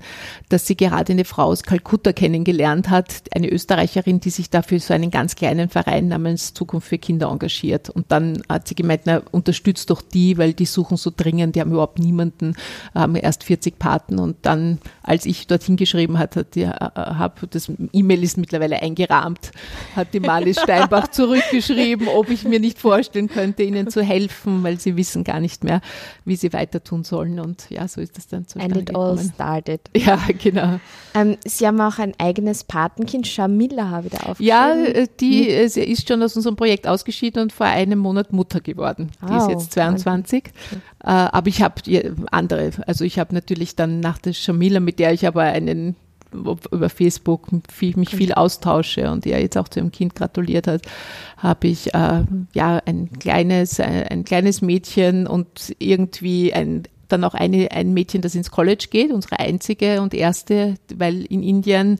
[0.48, 4.94] dass sie gerade eine Frau aus Kalkutta kennengelernt hat, eine Österreicherin, die sich dafür so
[4.94, 7.90] einen ganz kleinen Verein namens Zukunft für Kinder engagiert.
[7.90, 11.60] Und dann hat sie gemeint, na, unterstützt doch die, weil die suchen so dringend, die
[11.60, 12.54] haben überhaupt niemanden,
[12.94, 14.20] haben erst 40 Paten.
[14.20, 18.38] Und dann, als ich dorthin geschrieben geschrieben hat, hat die, äh, hab, das E-Mail ist
[18.38, 19.50] mittlerweile eingerahmt,
[19.96, 24.78] hat die Marlies Steinbach zurückgeschrieben, ob ich mir nicht vorstellen könnte, ihnen zu helfen, weil
[24.78, 25.80] sie wissen gar nicht mehr,
[26.24, 27.40] wie sie weiter tun sollen.
[27.40, 29.80] Und ja, so ist das dann zustande And it all started.
[30.02, 30.80] Ja, genau.
[31.14, 34.46] Ähm, sie haben auch ein eigenes Patenkind, Shamila, habe ich da aufgeschrieben.
[34.46, 38.32] Ja, äh, die äh, sie ist schon aus unserem Projekt ausgeschieden und vor einem Monat
[38.32, 39.10] Mutter geworden.
[39.22, 40.44] Die oh, ist jetzt 22.
[40.44, 40.80] Okay.
[41.04, 41.74] aber ich habe
[42.30, 45.96] andere, also ich habe natürlich dann nach der Shamila, mit der ich aber einen
[46.32, 50.82] über Facebook viel, mich viel austausche und er jetzt auch zu ihrem Kind gratuliert hat,
[51.36, 57.34] habe ich äh, ja ein kleines, ein, ein kleines Mädchen und irgendwie ein, dann auch
[57.34, 61.98] eine, ein Mädchen, das ins College geht, unsere einzige und erste, weil in Indien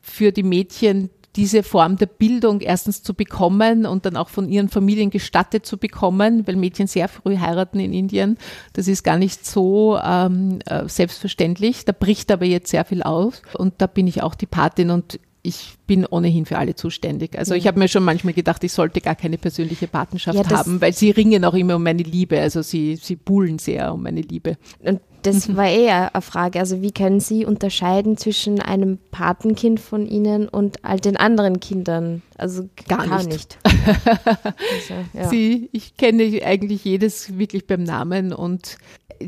[0.00, 4.68] für die Mädchen diese Form der Bildung erstens zu bekommen und dann auch von ihren
[4.68, 8.38] Familien gestattet zu bekommen, weil Mädchen sehr früh heiraten in Indien.
[8.74, 11.84] Das ist gar nicht so ähm, äh, selbstverständlich.
[11.84, 15.18] Da bricht aber jetzt sehr viel aus und da bin ich auch die Patin und
[15.42, 17.36] ich bin ohnehin für alle zuständig.
[17.36, 20.80] Also ich habe mir schon manchmal gedacht, ich sollte gar keine persönliche Patenschaft ja, haben,
[20.80, 22.40] weil sie ringen auch immer um meine Liebe.
[22.40, 24.56] Also sie, sie buhlen sehr um meine Liebe.
[24.80, 25.56] Und das mhm.
[25.56, 26.58] war eher eine Frage.
[26.58, 32.22] Also wie können Sie unterscheiden zwischen einem Patenkind von Ihnen und all den anderen Kindern?
[32.36, 33.28] Also gar, gar nicht.
[33.28, 33.58] nicht.
[33.64, 35.28] also, ja.
[35.28, 38.78] Sie, ich kenne eigentlich jedes wirklich beim Namen und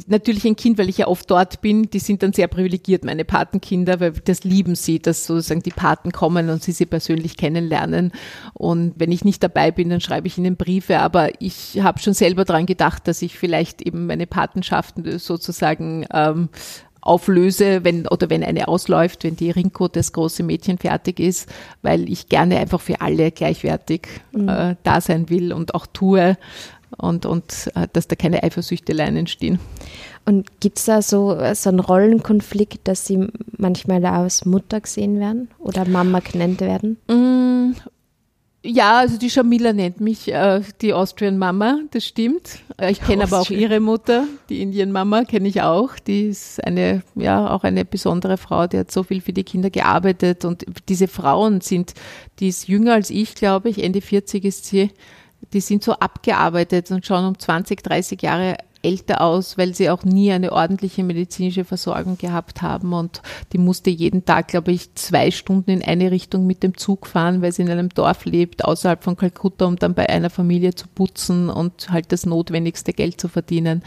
[0.07, 3.25] natürlich ein Kind, weil ich ja oft dort bin, die sind dann sehr privilegiert, meine
[3.25, 8.13] Patenkinder, weil das lieben sie, dass sozusagen die Paten kommen und sie sie persönlich kennenlernen.
[8.53, 11.01] Und wenn ich nicht dabei bin, dann schreibe ich ihnen Briefe.
[11.01, 16.49] Aber ich habe schon selber daran gedacht, dass ich vielleicht eben meine Patenschaften sozusagen ähm,
[17.05, 21.49] auflöse, wenn oder wenn eine ausläuft, wenn die Rinko, das große Mädchen, fertig ist,
[21.83, 24.49] weil ich gerne einfach für alle gleichwertig mhm.
[24.49, 26.37] äh, da sein will und auch tue.
[26.99, 29.59] Und, und äh, dass da keine Eifersüchteleien entstehen.
[30.27, 33.29] Und gibt es da so, so einen Rollenkonflikt, dass Sie
[33.59, 36.97] manchmal als Mutter gesehen werden oder Mama genannt werden?
[37.09, 37.75] Mm,
[38.67, 42.61] ja, also die Shamila nennt mich äh, die Austrian Mama, das stimmt.
[42.79, 45.99] Äh, ich kenne aber auch ihre Mutter, die Indian Mama kenne ich auch.
[45.99, 49.69] Die ist eine, ja, auch eine besondere Frau, die hat so viel für die Kinder
[49.69, 51.93] gearbeitet und diese Frauen sind,
[52.41, 54.91] die ist jünger als ich, glaube ich, Ende 40 ist sie,
[55.53, 60.05] die sind so abgearbeitet und schauen um 20, 30 Jahre älter aus, weil sie auch
[60.05, 63.23] nie eine ordentliche medizinische Versorgung gehabt haben und
[63.53, 67.43] die musste jeden Tag, glaube ich, zwei Stunden in eine Richtung mit dem Zug fahren,
[67.43, 70.87] weil sie in einem Dorf lebt, außerhalb von Kalkutta, um dann bei einer Familie zu
[70.87, 73.83] putzen und halt das notwendigste Geld zu verdienen.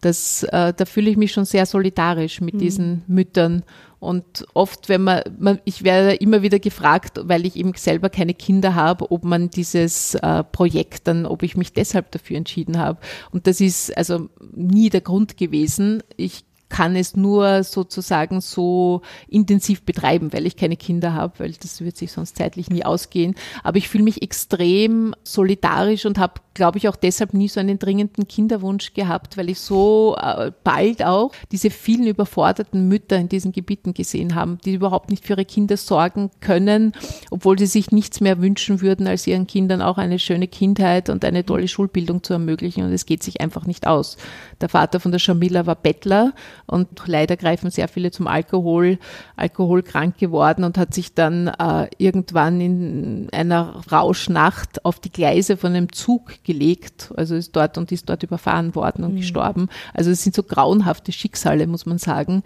[0.00, 2.58] Das, äh, da fühle ich mich schon sehr solidarisch mit mhm.
[2.58, 3.62] diesen Müttern
[4.00, 8.32] und oft, wenn man, man, ich werde immer wieder gefragt, weil ich eben selber keine
[8.32, 12.98] Kinder habe, ob man dieses äh, Projekt dann, ob ich mich deshalb dafür entschieden habe.
[13.30, 16.02] Und das ist also nie der Grund gewesen.
[16.16, 21.80] Ich kann es nur sozusagen so intensiv betreiben, weil ich keine Kinder habe, weil das
[21.82, 23.34] wird sich sonst zeitlich nie ausgehen.
[23.62, 27.78] Aber ich fühle mich extrem solidarisch und habe, glaube ich, auch deshalb nie so einen
[27.78, 33.52] dringenden Kinderwunsch gehabt, weil ich so äh, bald auch diese vielen überforderten Mütter in diesen
[33.52, 36.92] Gebieten gesehen habe, die überhaupt nicht für ihre Kinder sorgen können,
[37.30, 41.24] obwohl sie sich nichts mehr wünschen würden, als ihren Kindern auch eine schöne Kindheit und
[41.24, 42.84] eine tolle Schulbildung zu ermöglichen.
[42.84, 44.16] Und es geht sich einfach nicht aus.
[44.60, 46.32] Der Vater von der Shamila war Bettler
[46.70, 48.98] und leider greifen sehr viele zum Alkohol,
[49.36, 55.74] alkoholkrank geworden und hat sich dann äh, irgendwann in einer Rauschnacht auf die Gleise von
[55.74, 59.18] einem Zug gelegt, also ist dort und ist dort überfahren worden und mhm.
[59.18, 59.68] gestorben.
[59.94, 62.42] Also es sind so grauenhafte Schicksale, muss man sagen.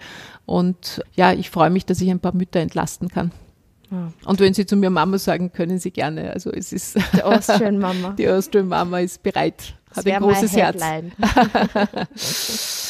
[0.46, 3.30] Und ja, ich freue mich, dass ich ein paar Mütter entlasten kann.
[4.24, 6.32] Und wenn Sie zu mir Mama sagen, können Sie gerne.
[6.32, 8.10] Also es ist die Austrian Mama.
[8.18, 10.82] Die Austrian Mama ist bereit, hat ein großes Herz.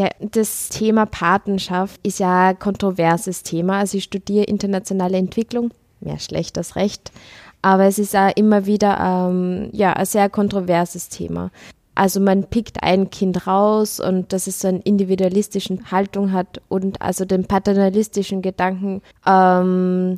[0.00, 3.80] Ja, das Thema Patenschaft ist ja ein kontroverses Thema.
[3.80, 7.12] Also ich studiere internationale Entwicklung, mehr schlecht als recht,
[7.60, 11.50] aber es ist auch immer wieder ähm, ja, ein sehr kontroverses Thema.
[11.94, 17.02] Also man pickt ein Kind raus und dass es so eine individualistische Haltung hat und
[17.02, 20.14] also den paternalistischen Gedanken, ähm,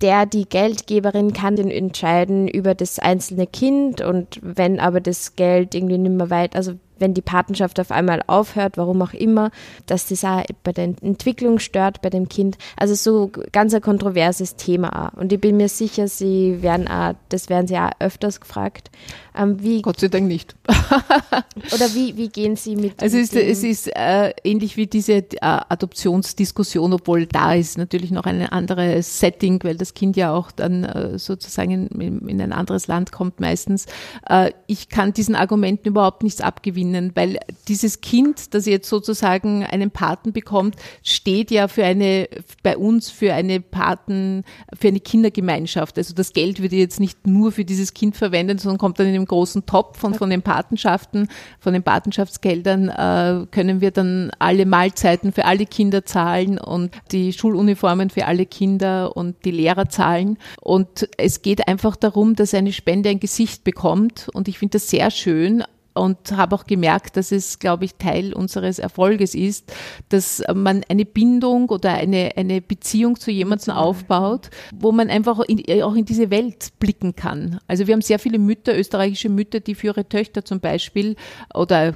[0.00, 5.98] der die Geldgeberin kann entscheiden über das einzelne Kind und wenn aber das Geld irgendwie
[5.98, 9.50] nicht mehr weit, also wenn die Patenschaft auf einmal aufhört, warum auch immer,
[9.86, 12.56] dass das auch bei der Entwicklung stört bei dem Kind.
[12.76, 15.18] Also so ganz ein kontroverses Thema auch.
[15.18, 18.90] Und ich bin mir sicher, sie werden auch, das werden sie auch öfters gefragt.
[19.36, 20.54] Ähm, wie, Gott sei Dank nicht.
[20.68, 25.14] oder wie, wie gehen Sie mit Also es ist, es ist äh, ähnlich wie diese
[25.14, 30.52] äh, Adoptionsdiskussion, obwohl da ist natürlich noch ein anderes Setting, weil das Kind ja auch
[30.52, 33.86] dann äh, sozusagen in, in, ein anderes Land kommt meistens.
[34.28, 36.83] Äh, ich kann diesen Argumenten überhaupt nichts abgewinnen,
[37.14, 42.28] weil dieses Kind, das jetzt sozusagen einen Paten bekommt, steht ja für eine,
[42.62, 44.44] bei uns für eine Paten,
[44.78, 45.96] für eine Kindergemeinschaft.
[45.98, 49.14] Also das Geld wird jetzt nicht nur für dieses Kind verwendet, sondern kommt dann in
[49.14, 51.28] dem großen Topf und von den Patenschaften,
[51.58, 57.32] von den Patenschaftsgeldern äh, können wir dann alle Mahlzeiten für alle Kinder zahlen und die
[57.32, 60.38] Schuluniformen für alle Kinder und die Lehrer zahlen.
[60.60, 64.28] Und es geht einfach darum, dass eine Spende ein Gesicht bekommt.
[64.32, 65.64] Und ich finde das sehr schön,
[65.94, 69.72] und habe auch gemerkt, dass es, glaube ich, Teil unseres Erfolges ist,
[70.08, 75.82] dass man eine Bindung oder eine, eine Beziehung zu jemandem aufbaut, wo man einfach in,
[75.82, 77.60] auch in diese Welt blicken kann.
[77.68, 81.16] Also wir haben sehr viele Mütter, österreichische Mütter, die für ihre Töchter zum Beispiel
[81.54, 81.94] oder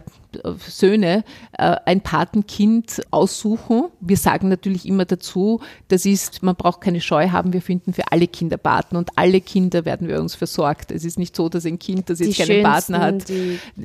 [0.66, 3.84] Söhne äh, ein Patenkind aussuchen.
[4.00, 8.12] Wir sagen natürlich immer dazu, das ist, man braucht keine Scheu haben, wir finden für
[8.12, 10.90] alle Kinder Paten und alle Kinder werden wir uns versorgt.
[10.90, 13.24] Es ist nicht so, dass ein Kind, das jetzt die keinen Partner hat.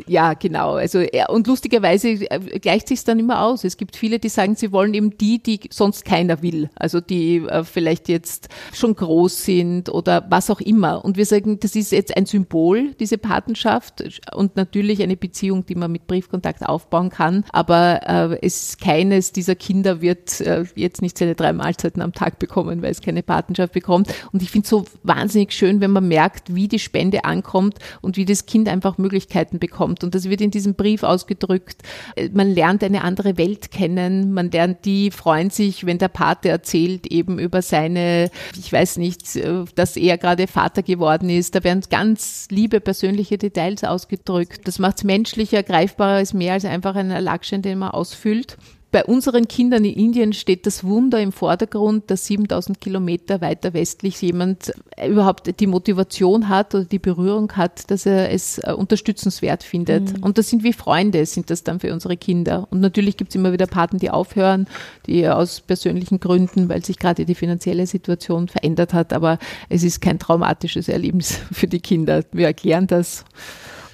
[0.07, 0.73] Ja, genau.
[0.73, 3.63] Also, und lustigerweise äh, gleicht sich dann immer aus.
[3.63, 6.69] Es gibt viele, die sagen, sie wollen eben die, die sonst keiner will.
[6.75, 11.03] Also die äh, vielleicht jetzt schon groß sind oder was auch immer.
[11.05, 15.75] Und wir sagen, das ist jetzt ein Symbol, diese Patenschaft und natürlich eine Beziehung, die
[15.75, 17.45] man mit Brief Telefonkontakt aufbauen kann.
[17.51, 22.39] Aber äh, es keines dieser Kinder wird äh, jetzt nicht seine drei Mahlzeiten am Tag
[22.39, 24.13] bekommen, weil es keine Patenschaft bekommt.
[24.31, 28.17] Und ich finde es so wahnsinnig schön, wenn man merkt, wie die Spende ankommt und
[28.17, 30.03] wie das Kind einfach Möglichkeiten bekommt.
[30.03, 31.81] Und das wird in diesem Brief ausgedrückt.
[32.15, 34.33] Äh, man lernt eine andere Welt kennen.
[34.33, 39.35] Man lernt, die freuen sich, wenn der Pate erzählt eben über seine, ich weiß nicht,
[39.35, 41.55] äh, dass er gerade Vater geworden ist.
[41.55, 44.67] Da werden ganz liebe persönliche Details ausgedrückt.
[44.67, 48.57] Das macht es menschlicher, greifbarer, ist mehr als einfach ein Erlagschein, den man ausfüllt
[48.93, 54.21] bei unseren Kindern in Indien steht das Wunder im Vordergrund, dass 7000 Kilometer weiter westlich
[54.21, 54.71] jemand
[55.03, 60.15] überhaupt die Motivation hat oder die Berührung hat, dass er es äh, unterstützenswert findet.
[60.15, 60.23] Mhm.
[60.23, 62.67] Und das sind wie Freunde, sind das dann für unsere Kinder.
[62.69, 64.67] Und natürlich gibt es immer wieder Paten, die aufhören,
[65.07, 69.11] die aus persönlichen Gründen, weil sich gerade die finanzielle Situation verändert hat.
[69.11, 72.23] Aber es ist kein traumatisches Erlebnis für die Kinder.
[72.31, 73.25] Wir erklären das.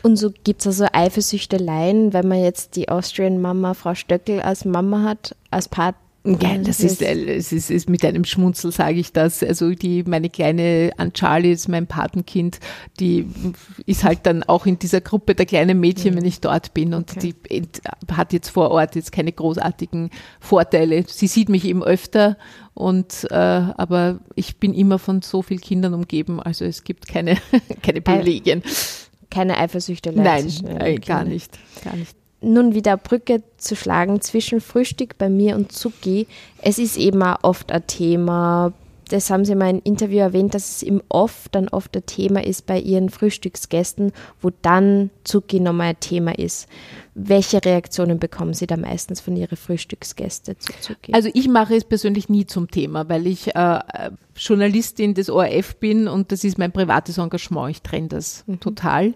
[0.01, 4.65] Und so gibt es also Eifersüchteleien, wenn man jetzt die Austrian Mama, Frau Stöckel, als
[4.65, 5.95] Mama hat, als Part.
[6.25, 9.41] Ja, das ist, äh, es ist, ist mit einem Schmunzel sage ich das.
[9.41, 12.59] Also die, meine kleine Aunt Charlie ist mein Patenkind,
[12.99, 13.25] die
[13.85, 17.15] ist halt dann auch in dieser Gruppe der kleinen Mädchen, wenn ich dort bin und
[17.15, 17.33] okay.
[17.49, 17.63] die
[18.11, 20.09] hat jetzt vor Ort jetzt keine großartigen
[20.41, 21.05] Vorteile.
[21.07, 22.37] Sie sieht mich eben öfter
[22.73, 27.37] und äh, aber ich bin immer von so vielen Kindern umgeben, also es gibt keine,
[27.81, 28.61] keine Privilegien
[29.29, 32.15] keine Eifersüchte Nein, nein gar nicht, gar nicht.
[32.41, 36.25] Nun wieder Brücke zu schlagen zwischen Frühstück bei mir und Zucki.
[36.61, 38.71] Es ist eben auch oft ein Thema.
[39.09, 42.43] Das haben Sie in meinem Interview erwähnt, dass es im oft dann oft ein Thema
[42.43, 46.69] ist bei Ihren Frühstücksgästen, wo dann Zucki nochmal ein Thema ist.
[47.21, 51.11] Welche Reaktionen bekommen Sie da meistens von Ihren Frühstücksgästen zu Zucki?
[51.11, 53.79] Also ich mache es persönlich nie zum Thema, weil ich äh,
[54.37, 57.71] Journalistin des ORF bin und das ist mein privates Engagement.
[57.71, 58.61] Ich trenne das mhm.
[58.61, 59.13] total.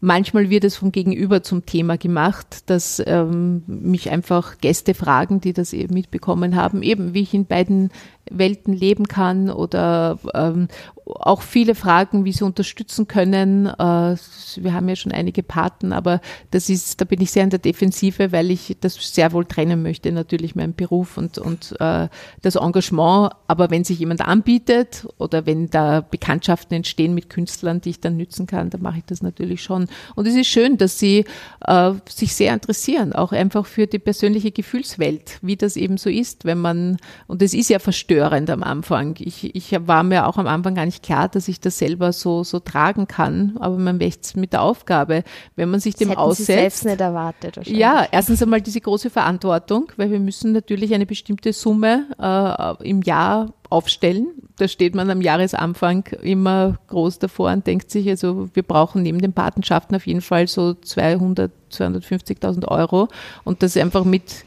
[0.00, 5.52] Manchmal wird es vom Gegenüber zum Thema gemacht, dass ähm, mich einfach Gäste fragen, die
[5.52, 7.90] das eben mitbekommen haben, eben wie ich in beiden
[8.30, 10.68] Welten leben kann oder ähm,
[11.04, 13.66] auch viele Fragen, wie sie unterstützen können.
[13.66, 14.16] Äh,
[14.56, 17.58] wir haben ja schon einige Paten, aber das ist, da bin ich sehr in der
[17.58, 22.08] Defensive, weil ich das sehr wohl trennen möchte, natürlich meinen Beruf und, und äh,
[22.42, 23.32] das Engagement.
[23.48, 28.16] Aber wenn sich jemand anbietet oder wenn da Bekanntschaften entstehen mit Künstlern, die ich dann
[28.16, 29.88] nützen kann, dann mache ich das natürlich schon.
[30.14, 31.24] Und es ist schön, dass sie
[31.66, 36.44] äh, sich sehr interessieren, auch einfach für die persönliche Gefühlswelt, wie das eben so ist,
[36.44, 39.16] wenn man, und es ist ja verstörend am Anfang.
[39.18, 42.44] Ich, ich war mir auch am Anfang gar nicht klar, dass ich das selber so,
[42.44, 45.24] so tragen kann, aber man wächst mit der Aufgabe,
[45.56, 46.46] wenn man sich das dem aussetzt.
[46.46, 47.66] Sie selbst nicht erwartet.
[47.66, 53.02] Ja, erstens einmal diese große Verantwortung, weil wir müssen natürlich eine bestimmte Summe äh, im
[53.02, 54.28] Jahr aufstellen.
[54.56, 59.20] Da steht man am Jahresanfang immer groß davor und denkt sich, also wir brauchen neben
[59.20, 63.08] den Patenschaften auf jeden Fall so 200, 250.000 Euro
[63.44, 64.44] und das einfach mit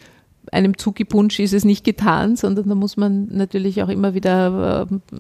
[0.52, 5.16] einem Zugepunsch ist es nicht getan, sondern da muss man natürlich auch immer wieder äh,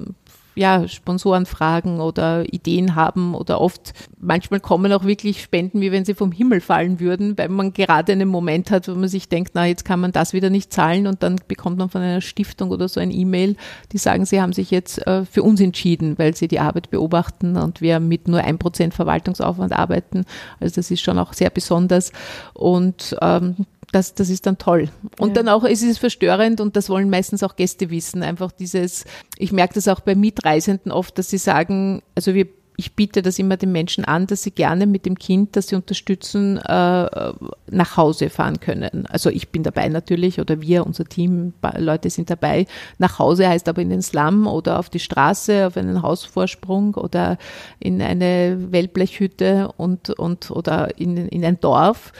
[0.56, 6.14] ja, Sponsorenfragen oder Ideen haben oder oft, manchmal kommen auch wirklich Spenden, wie wenn sie
[6.14, 9.66] vom Himmel fallen würden, weil man gerade einen Moment hat, wo man sich denkt, na,
[9.66, 12.88] jetzt kann man das wieder nicht zahlen und dann bekommt man von einer Stiftung oder
[12.88, 13.56] so ein E-Mail,
[13.92, 17.58] die sagen, sie haben sich jetzt äh, für uns entschieden, weil sie die Arbeit beobachten
[17.58, 20.26] und wir mit nur ein Prozent Verwaltungsaufwand arbeiten.
[20.60, 22.12] Also das ist schon auch sehr besonders
[22.54, 24.90] und ähm, das, das ist dann toll.
[25.20, 25.34] Und ja.
[25.36, 28.24] dann auch ist es verstörend und das wollen meistens auch Gäste wissen.
[28.24, 29.06] Einfach dieses,
[29.38, 33.40] ich merke das auch bei Mietreisenden oft, dass sie sagen, also wir ich biete das
[33.40, 37.34] immer den Menschen an, dass sie gerne mit dem Kind, das sie unterstützen, äh,
[37.72, 39.06] nach Hause fahren können.
[39.08, 42.68] Also ich bin dabei natürlich oder wir, unser Team, Leute sind dabei.
[42.98, 47.38] Nach Hause heißt aber in den Slum oder auf die Straße, auf einen Hausvorsprung oder
[47.80, 52.12] in eine Wellblechhütte und, und oder in, in ein Dorf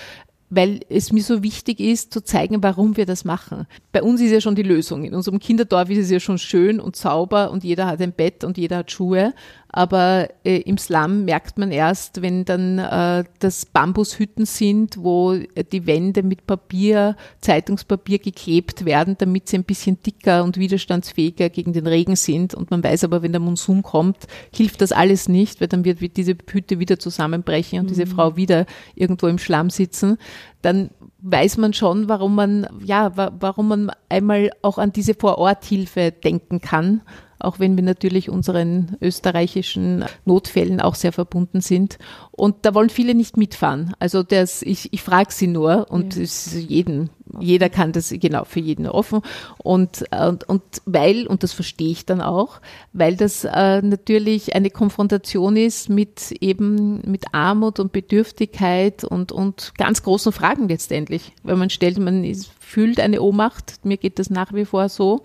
[0.50, 3.66] weil es mir so wichtig ist, zu zeigen, warum wir das machen.
[3.92, 5.04] Bei uns ist ja schon die Lösung.
[5.04, 8.44] In unserem Kinderdorf ist es ja schon schön und sauber und jeder hat ein Bett
[8.44, 9.34] und jeder hat Schuhe.
[9.78, 15.86] Aber äh, im Slum merkt man erst, wenn dann äh, das Bambushütten sind, wo die
[15.86, 21.88] Wände mit Papier, Zeitungspapier geklebt werden, damit sie ein bisschen dicker und widerstandsfähiger gegen den
[21.88, 22.54] Regen sind.
[22.54, 26.16] Und man weiß aber, wenn der Monsun kommt, hilft das alles nicht, weil dann wird
[26.16, 27.90] diese Hütte wieder zusammenbrechen und mhm.
[27.90, 30.18] diese Frau wieder irgendwo im Schlamm sitzen.
[30.62, 36.62] Dann weiß man schon, warum man, ja, warum man einmal auch an diese Vororthilfe denken
[36.62, 37.02] kann
[37.40, 41.98] auch wenn wir natürlich unseren österreichischen Notfällen auch sehr verbunden sind.
[42.32, 43.94] Und da wollen viele nicht mitfahren.
[44.00, 46.24] Also das, ich, ich frage sie nur und ja.
[46.24, 47.10] ist jeden,
[47.40, 49.22] jeder kann das genau für jeden offen.
[49.58, 52.62] Und, und, und weil, und das verstehe ich dann auch,
[52.94, 59.74] weil das äh, natürlich eine Konfrontation ist mit eben mit Armut und Bedürftigkeit und, und
[59.78, 61.34] ganz großen Fragen letztendlich.
[61.44, 65.24] Wenn man stellt, man ist, fühlt eine Ohnmacht, mir geht das nach wie vor so.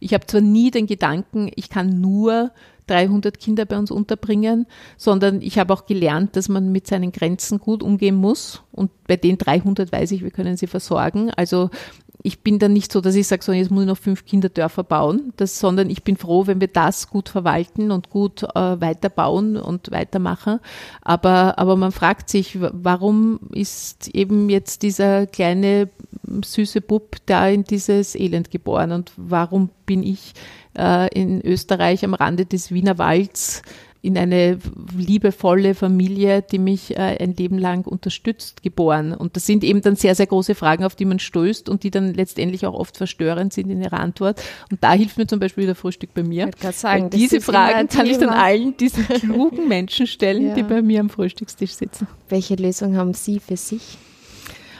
[0.00, 2.52] Ich habe zwar nie den Gedanken, ich kann nur
[2.88, 7.58] 300 Kinder bei uns unterbringen, sondern ich habe auch gelernt, dass man mit seinen Grenzen
[7.58, 8.62] gut umgehen muss.
[8.72, 11.30] Und bei den 300 weiß ich, wir können sie versorgen.
[11.30, 11.70] Also
[12.22, 14.82] ich bin dann nicht so, dass ich sage, so jetzt muss ich noch fünf Kinderdörfer
[14.82, 19.56] bauen, das, sondern ich bin froh, wenn wir das gut verwalten und gut äh, weiterbauen
[19.56, 20.58] und weitermachen.
[21.02, 25.90] Aber, aber man fragt sich, warum ist eben jetzt dieser kleine
[26.44, 30.34] süße Bub da in dieses Elend geboren und warum bin ich
[30.76, 33.62] äh, in Österreich am Rande des Wiener Walds
[34.00, 34.58] in eine
[34.96, 39.12] liebevolle Familie, die mich äh, ein Leben lang unterstützt, geboren.
[39.12, 41.90] Und das sind eben dann sehr, sehr große Fragen, auf die man stößt und die
[41.90, 44.40] dann letztendlich auch oft verstörend sind in ihrer Antwort.
[44.70, 46.48] Und da hilft mir zum Beispiel der Frühstück bei mir.
[46.48, 50.54] Ich sagen, diese Fragen kann ich dann allen diesen klugen Menschen stellen, ja.
[50.54, 52.06] die bei mir am Frühstückstisch sitzen.
[52.28, 53.98] Welche Lösung haben Sie für sich?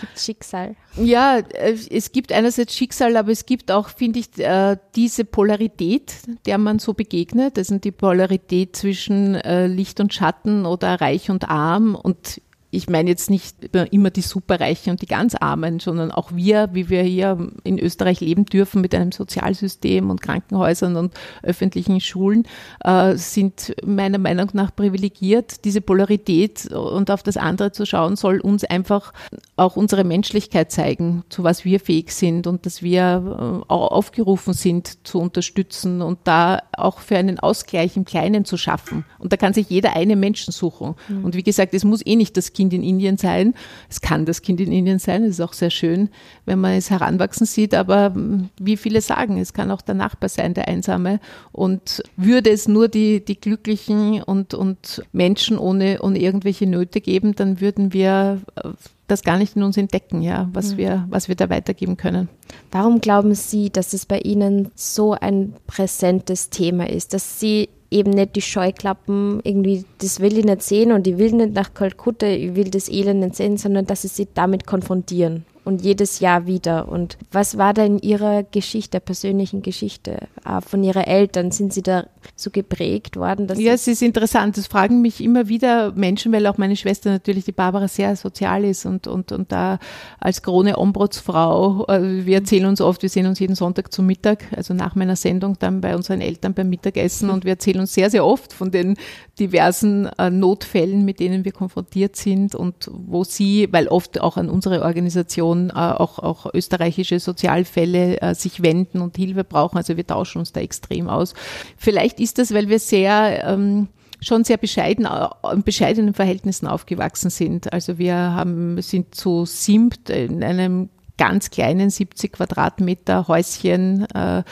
[0.01, 0.77] Gibt Schicksal?
[0.97, 6.15] Ja, äh, es gibt einerseits Schicksal, aber es gibt auch, finde ich, äh, diese Polarität,
[6.47, 7.57] der man so begegnet.
[7.57, 11.95] Das sind die Polarität zwischen äh, Licht und Schatten oder Reich und Arm.
[11.95, 12.41] Und
[12.71, 13.57] ich meine jetzt nicht
[13.91, 18.21] immer die Superreichen und die ganz Armen, sondern auch wir, wie wir hier in Österreich
[18.21, 22.45] leben dürfen mit einem Sozialsystem und Krankenhäusern und öffentlichen Schulen,
[22.85, 25.65] äh, sind meiner Meinung nach privilegiert.
[25.65, 29.15] Diese Polarität und auf das andere zu schauen, soll uns einfach
[29.57, 34.53] auch unsere Menschlichkeit zeigen, zu was wir fähig sind und dass wir äh, auch aufgerufen
[34.53, 39.07] sind zu unterstützen und da auch für einen Ausgleich im Kleinen zu schaffen.
[39.19, 40.97] Und da kann sich jeder eine Menschen suchen.
[41.09, 41.25] Mhm.
[41.25, 43.55] Und wie gesagt, es muss eh nicht das Kind in Indien sein.
[43.89, 46.09] Es kann das Kind in Indien sein, es ist auch sehr schön,
[46.45, 50.29] wenn man es heranwachsen sieht, aber hm, wie viele sagen, es kann auch der Nachbar
[50.29, 51.21] sein, der Einsame.
[51.53, 57.37] Und würde es nur die, die Glücklichen und, und Menschen ohne, ohne irgendwelche Nöte geben,
[57.37, 58.71] dann würden wir äh,
[59.07, 60.79] das gar nicht in uns entdecken, ja, was, mhm.
[60.79, 62.29] wir, was wir da weitergeben können.
[62.73, 68.11] Warum glauben Sie, dass es bei Ihnen so ein präsentes Thema ist, dass Sie eben
[68.11, 72.27] nicht die Scheuklappen, irgendwie, das will ich nicht sehen und ich will nicht nach Kalkutta,
[72.27, 76.47] ich will das Elend nicht sehen, sondern dass sie sich damit konfrontieren und jedes Jahr
[76.47, 76.89] wieder.
[76.89, 81.51] Und was war da in Ihrer Geschichte, persönlichen Geschichte, äh, von Ihren Eltern?
[81.51, 82.07] Sind Sie da
[82.37, 83.49] so geprägt worden?
[83.59, 84.57] Ja, es ist interessant.
[84.57, 88.65] Das fragen mich immer wieder Menschen, weil auch meine Schwester natürlich, die Barbara, sehr sozial
[88.65, 89.79] ist und, und, und da
[90.19, 94.45] als Krone Ombrotsfrau, äh, wir erzählen uns oft, wir sehen uns jeden Sonntag zum Mittag,
[94.57, 98.09] also nach meiner Sendung dann bei unseren Eltern beim Mittagessen und wir erzählen uns sehr,
[98.09, 98.97] sehr oft von den
[99.39, 104.49] diversen äh, Notfällen, mit denen wir konfrontiert sind und wo sie, weil oft auch an
[104.49, 109.77] unsere Organisation Situation äh, auch, auch österreichische Sozialfälle äh, sich wenden und Hilfe brauchen.
[109.77, 111.35] Also wir tauschen uns da extrem aus.
[111.77, 113.89] Vielleicht ist das, weil wir sehr ähm,
[114.21, 117.73] schon sehr bescheiden, äh, in bescheidenen Verhältnissen aufgewachsen sind.
[117.73, 124.45] Also wir haben, sind zu siebt in einem ganz kleinen 70 Quadratmeter Häuschen äh,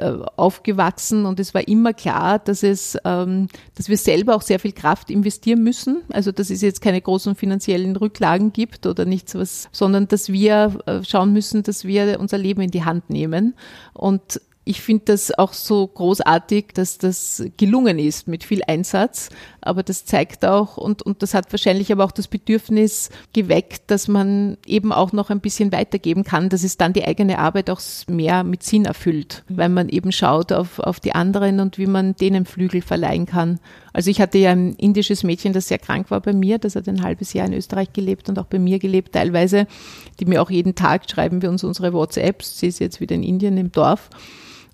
[0.00, 4.72] aufgewachsen und es war immer klar, dass es, ähm, dass wir selber auch sehr viel
[4.72, 6.02] Kraft investieren müssen.
[6.10, 10.78] Also dass es jetzt keine großen finanziellen Rücklagen gibt oder nichts was, sondern dass wir
[10.86, 13.54] äh, schauen müssen, dass wir unser Leben in die Hand nehmen
[13.92, 19.28] und ich finde das auch so großartig, dass das gelungen ist mit viel Einsatz.
[19.62, 24.08] Aber das zeigt auch, und, und das hat wahrscheinlich aber auch das Bedürfnis geweckt, dass
[24.08, 27.80] man eben auch noch ein bisschen weitergeben kann, dass es dann die eigene Arbeit auch
[28.08, 32.16] mehr mit Sinn erfüllt, weil man eben schaut auf, auf die anderen und wie man
[32.16, 33.60] denen Flügel verleihen kann.
[33.92, 36.88] Also ich hatte ja ein indisches Mädchen, das sehr krank war bei mir, das hat
[36.88, 39.66] ein halbes Jahr in Österreich gelebt und auch bei mir gelebt teilweise,
[40.18, 42.58] die mir auch jeden Tag schreiben wir uns unsere WhatsApps.
[42.58, 44.10] Sie ist jetzt wieder in Indien im Dorf.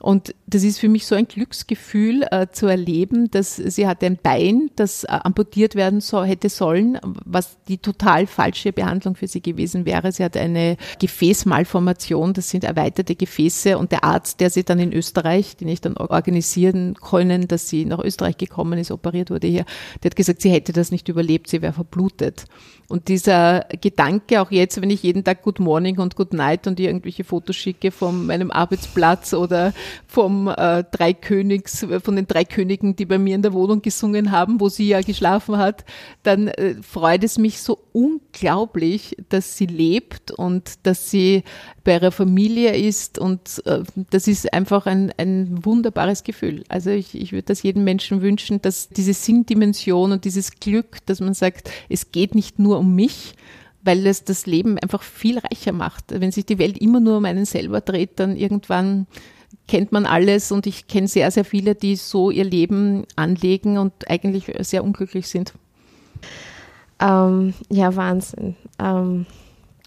[0.01, 4.19] Und das ist für mich so ein Glücksgefühl äh, zu erleben, dass sie hatte ein
[4.23, 9.43] Bein, das äh, amputiert werden so, hätte sollen, was die total falsche Behandlung für sie
[9.43, 10.13] gewesen wäre.
[10.13, 14.93] Sie hatte eine Gefäßmalformation, das sind erweiterte Gefäße und der Arzt, der sie dann in
[14.93, 19.65] Österreich, den ich dann organisieren können, dass sie nach Österreich gekommen ist, operiert wurde hier,
[20.03, 22.45] der hat gesagt, sie hätte das nicht überlebt, sie wäre verblutet.
[22.91, 26.81] Und dieser Gedanke, auch jetzt, wenn ich jeden Tag Good Morning und Good Night und
[26.81, 29.75] irgendwelche Fotos schicke von meinem Arbeitsplatz oder
[30.07, 34.31] vom äh, drei Königs, von den drei Königen, die bei mir in der Wohnung gesungen
[34.31, 35.85] haben, wo sie ja geschlafen hat,
[36.23, 41.43] dann äh, freut es mich so unglaublich, dass sie lebt und dass sie
[41.85, 46.65] bei ihrer Familie ist und äh, das ist einfach ein, ein wunderbares Gefühl.
[46.69, 51.21] Also ich, ich würde das jedem Menschen wünschen, dass diese Sinndimension und dieses Glück, dass
[51.21, 53.35] man sagt, es geht nicht nur um mich,
[53.83, 56.05] weil es das Leben einfach viel reicher macht.
[56.09, 59.07] Wenn sich die Welt immer nur um einen selber dreht, dann irgendwann
[59.67, 64.11] kennt man alles und ich kenne sehr, sehr viele, die so ihr Leben anlegen und
[64.11, 65.53] eigentlich sehr unglücklich sind.
[67.01, 68.57] Ähm, ja, Wahnsinn.
[68.79, 69.27] Ähm,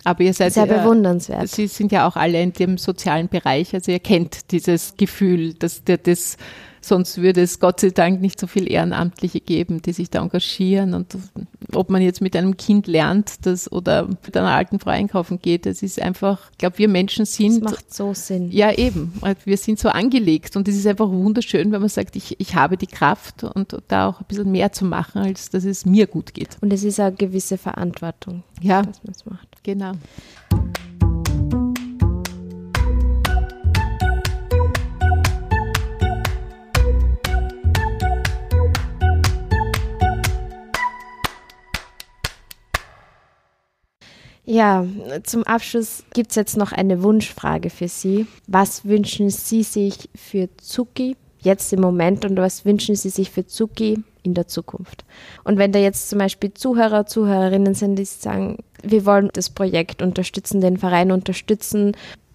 [0.03, 1.47] aber ihr seid sehr bewundernswert.
[1.47, 5.83] Sie sind ja auch alle in dem sozialen Bereich, also ihr kennt dieses Gefühl, dass
[5.83, 6.37] der das
[6.84, 10.95] Sonst würde es Gott sei Dank nicht so viel Ehrenamtliche geben, die sich da engagieren.
[10.95, 11.15] Und
[11.73, 15.67] ob man jetzt mit einem Kind lernt das, oder mit einer alten Frau einkaufen geht,
[15.67, 17.63] das ist einfach, ich glaube, wir Menschen sind.
[17.63, 18.51] Das macht so Sinn.
[18.51, 19.13] Ja, eben.
[19.45, 22.77] Wir sind so angelegt und es ist einfach wunderschön, wenn man sagt, ich, ich habe
[22.77, 26.34] die Kraft und da auch ein bisschen mehr zu machen, als dass es mir gut
[26.34, 26.57] geht.
[26.61, 29.47] Und es ist eine gewisse Verantwortung, ja, dass man es macht.
[29.63, 29.93] Genau.
[44.52, 44.86] Ja,
[45.24, 48.28] zum Abschluss gibt es jetzt noch eine Wunschfrage für Sie.
[48.47, 53.47] Was wünschen Sie sich für Zuki jetzt im Moment und was wünschen Sie sich für
[53.47, 55.06] Zuki in der Zukunft?
[55.45, 60.02] Und wenn da jetzt zum Beispiel Zuhörer, Zuhörerinnen sind, die sagen, wir wollen das Projekt
[60.02, 61.93] unterstützen, den Verein unterstützen,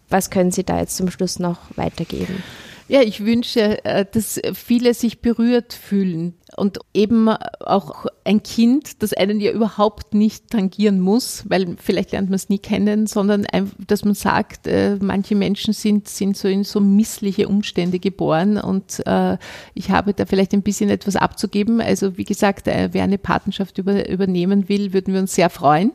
[0.09, 2.43] was können Sie da jetzt zum Schluss noch weitergeben?
[2.89, 9.13] Ja, ich wünsche, äh, dass viele sich berührt fühlen und eben auch ein Kind, das
[9.13, 13.45] einen ja überhaupt nicht tangieren muss, weil vielleicht lernt man es nie kennen, sondern
[13.85, 19.05] dass man sagt, äh, manche Menschen sind, sind so in so missliche Umstände geboren und
[19.05, 19.37] äh,
[19.75, 21.81] ich habe da vielleicht ein bisschen etwas abzugeben.
[21.81, 25.91] Also wie gesagt, wer eine Patenschaft über, übernehmen will, würden wir uns sehr freuen.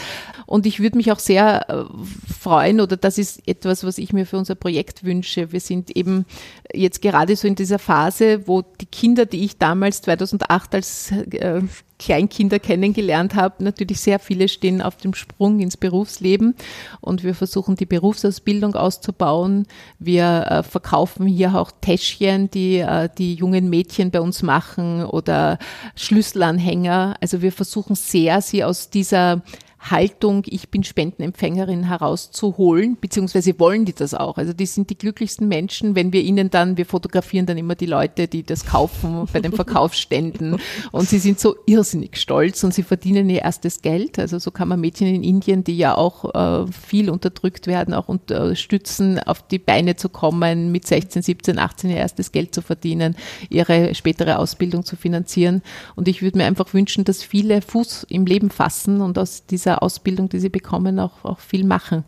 [0.52, 1.86] Und ich würde mich auch sehr äh,
[2.30, 5.54] freuen, oder das ist etwas, was ich mir für unser Projekt wünsche.
[5.54, 6.26] Wir sind eben
[6.74, 11.62] jetzt gerade so in dieser Phase, wo die Kinder, die ich damals 2008 als äh,
[12.00, 13.64] Kleinkinder kennengelernt habe.
[13.64, 16.56] Natürlich sehr viele stehen auf dem Sprung ins Berufsleben
[17.00, 19.68] und wir versuchen die Berufsausbildung auszubauen.
[20.00, 22.86] Wir äh, verkaufen hier auch Täschchen, die
[23.18, 25.60] die jungen Mädchen bei uns machen oder
[25.96, 27.16] Schlüsselanhänger.
[27.22, 29.44] Also wir versuchen sehr, sie aus dieser
[29.82, 34.38] Haltung, ich bin Spendenempfängerin herauszuholen, beziehungsweise wollen die das auch.
[34.38, 37.88] Also die sind die glücklichsten Menschen, wenn wir ihnen dann, wir fotografieren dann immer die
[37.88, 40.58] Leute, die das kaufen bei den Verkaufsständen
[40.92, 44.20] und sie sind so irrsinnig stolz und sie verdienen ihr erstes Geld.
[44.20, 48.08] Also so kann man Mädchen in Indien, die ja auch äh, viel unterdrückt werden, auch
[48.08, 53.16] unterstützen, auf die Beine zu kommen, mit 16, 17, 18 ihr erstes Geld zu verdienen,
[53.50, 55.64] ihre spätere Ausbildung zu finanzieren.
[55.96, 59.71] Und ich würde mir einfach wünschen, dass viele Fuß im Leben fassen und aus dieser
[59.72, 62.04] dieser Ausbildung, die sie bekommen, auch, auch viel machen.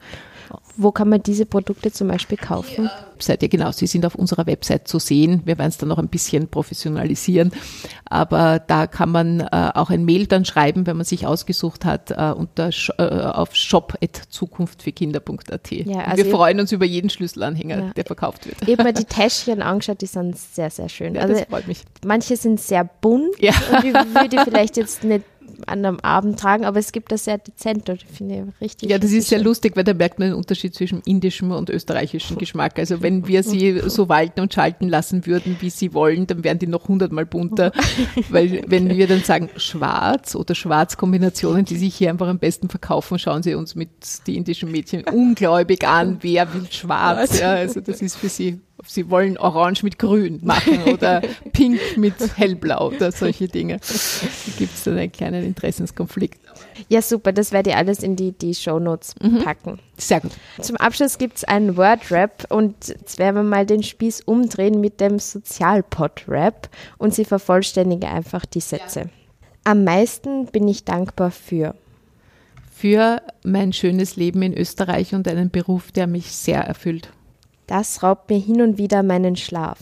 [0.76, 2.90] Wo kann man diese Produkte zum Beispiel kaufen?
[3.20, 5.42] Seid ihr genau, sie sind auf unserer Website zu sehen.
[5.46, 7.52] Wir werden es dann noch ein bisschen professionalisieren.
[8.06, 12.12] Aber da kann man äh, auch ein Mail dann schreiben, wenn man sich ausgesucht hat,
[12.12, 15.72] äh, unter, äh, auf shop.zukunftfürkinder.at.
[15.72, 18.58] Ja, also wir freuen uns über jeden Schlüsselanhänger, ja, der verkauft wird.
[18.68, 21.16] Ich habe mir die Täschchen angeschaut, die sind sehr, sehr schön.
[21.16, 21.84] Ja, also, das freut mich.
[22.06, 23.54] Manche sind sehr bunt ja.
[23.72, 25.24] und ich würde vielleicht jetzt nicht
[25.68, 28.90] an einem Abend tragen, aber es gibt das sehr dezent und finde ich richtig.
[28.90, 29.46] Ja, das richtig ist sehr schön.
[29.46, 32.80] lustig, weil da merkt man den Unterschied zwischen indischem und österreichischem Geschmack.
[32.80, 36.60] Also wenn wir sie so walten und schalten lassen würden, wie sie wollen, dann wären
[36.60, 37.72] die noch hundertmal bunter.
[38.30, 43.20] weil wenn wir dann sagen schwarz oder Schwarz-Kombinationen, die sich hier einfach am besten verkaufen,
[43.20, 43.90] schauen sie uns mit
[44.28, 47.40] die indischen Mädchen ungläubig an, wer will schwarz.
[47.40, 51.22] Ja, also das ist für sie Sie wollen Orange mit Grün machen oder
[51.54, 53.80] Pink mit Hellblau oder solche Dinge.
[54.46, 56.40] Da gibt es dann einen kleinen Interessenskonflikt.
[56.90, 57.32] Ja, super.
[57.32, 59.40] Das werde ich alles in die, die Shownotes mhm.
[59.40, 59.80] packen.
[59.98, 60.32] Sehr gut.
[60.62, 65.00] Zum Abschluss gibt es einen Word-Rap und jetzt werden wir mal den Spieß umdrehen mit
[65.00, 69.00] dem Sozialpod-Rap und sie vervollständige einfach die Sätze.
[69.00, 69.08] Ja.
[69.66, 71.76] Am meisten bin ich dankbar für
[72.76, 77.10] für mein schönes Leben in Österreich und einen Beruf, der mich sehr erfüllt.
[77.68, 79.80] Das raubt mir hin und wieder meinen Schlaf.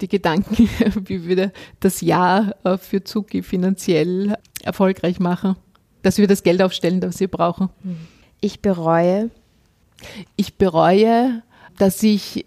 [0.00, 0.68] Die Gedanken,
[1.04, 5.56] wie wir das Jahr äh, für Zuki finanziell erfolgreich machen,
[6.02, 7.68] dass wir das Geld aufstellen, das wir brauchen.
[8.40, 9.30] Ich bereue.
[10.36, 11.42] Ich bereue,
[11.78, 12.44] dass ich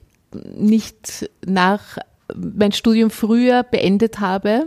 [0.56, 1.98] nicht nach
[2.36, 4.66] mein Studium früher beendet habe.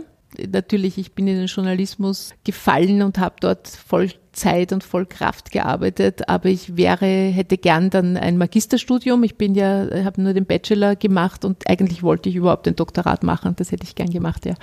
[0.51, 5.51] Natürlich, ich bin in den Journalismus gefallen und habe dort voll Zeit und voll Kraft
[5.51, 9.23] gearbeitet, aber ich wäre, hätte gern dann ein Magisterstudium.
[9.23, 13.23] Ich bin ja, habe nur den Bachelor gemacht und eigentlich wollte ich überhaupt ein Doktorat
[13.23, 13.53] machen.
[13.57, 14.55] Das hätte ich gern gemacht, ja.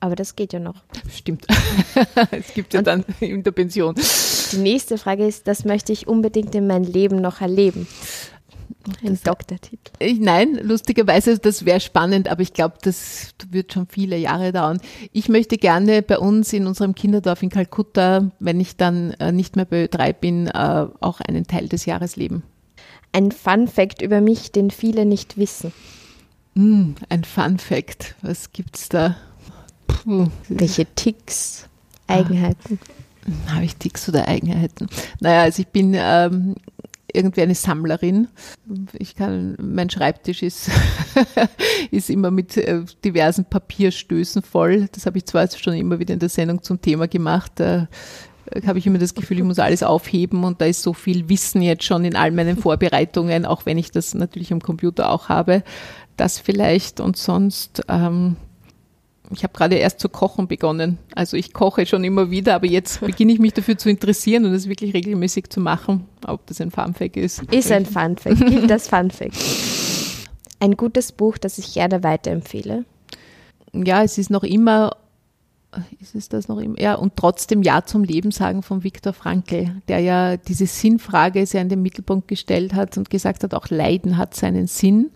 [0.00, 0.76] Aber das geht ja noch.
[1.12, 1.46] Stimmt.
[2.30, 3.94] es gibt ja und dann in der Pension.
[4.52, 7.86] Die nächste Frage ist, das möchte ich unbedingt in meinem Leben noch erleben.
[9.02, 9.92] Ein das, Doktortitel.
[9.98, 14.80] Ich, nein, lustigerweise, das wäre spannend, aber ich glaube, das wird schon viele Jahre dauern.
[15.12, 19.56] Ich möchte gerne bei uns in unserem Kinderdorf in Kalkutta, wenn ich dann äh, nicht
[19.56, 22.42] mehr bei Ö3 bin, äh, auch einen Teil des Jahres leben.
[23.12, 25.72] Ein Fun Fact über mich, den viele nicht wissen.
[26.54, 28.14] Mm, ein Fun Fact.
[28.22, 29.16] Was gibt's da?
[29.86, 30.28] Puh.
[30.48, 31.66] Welche Ticks,
[32.06, 32.78] Eigenheiten?
[33.46, 34.88] Ah, Habe ich Ticks oder Eigenheiten?
[35.20, 36.54] Naja, also ich bin ähm,
[37.12, 38.28] irgendwie eine Sammlerin.
[38.98, 40.70] Ich kann, mein Schreibtisch ist,
[41.90, 44.88] ist immer mit äh, diversen Papierstößen voll.
[44.92, 47.52] Das habe ich zwar schon immer wieder in der Sendung zum Thema gemacht.
[47.56, 47.88] Da
[48.66, 51.62] habe ich immer das Gefühl, ich muss alles aufheben und da ist so viel Wissen
[51.62, 55.62] jetzt schon in all meinen Vorbereitungen, auch wenn ich das natürlich am Computer auch habe.
[56.16, 58.36] Das vielleicht und sonst ähm,
[59.32, 60.98] ich habe gerade erst zu kochen begonnen.
[61.14, 64.52] Also ich koche schon immer wieder, aber jetzt beginne ich mich dafür zu interessieren und
[64.52, 67.42] das wirklich regelmäßig zu machen, ob das ein Funfact ist.
[67.52, 68.44] Ist ein Funfact.
[68.46, 69.36] Gibt das Funfact.
[70.58, 72.84] Ein gutes Buch, das ich gerne weiterempfehle.
[73.72, 74.96] Ja, es ist noch immer,
[76.00, 76.78] ist es das noch immer?
[76.80, 81.62] Ja, und trotzdem Ja zum Leben sagen von Viktor Frankl, der ja diese Sinnfrage sehr
[81.62, 85.10] in den Mittelpunkt gestellt hat und gesagt hat, auch Leiden hat seinen Sinn.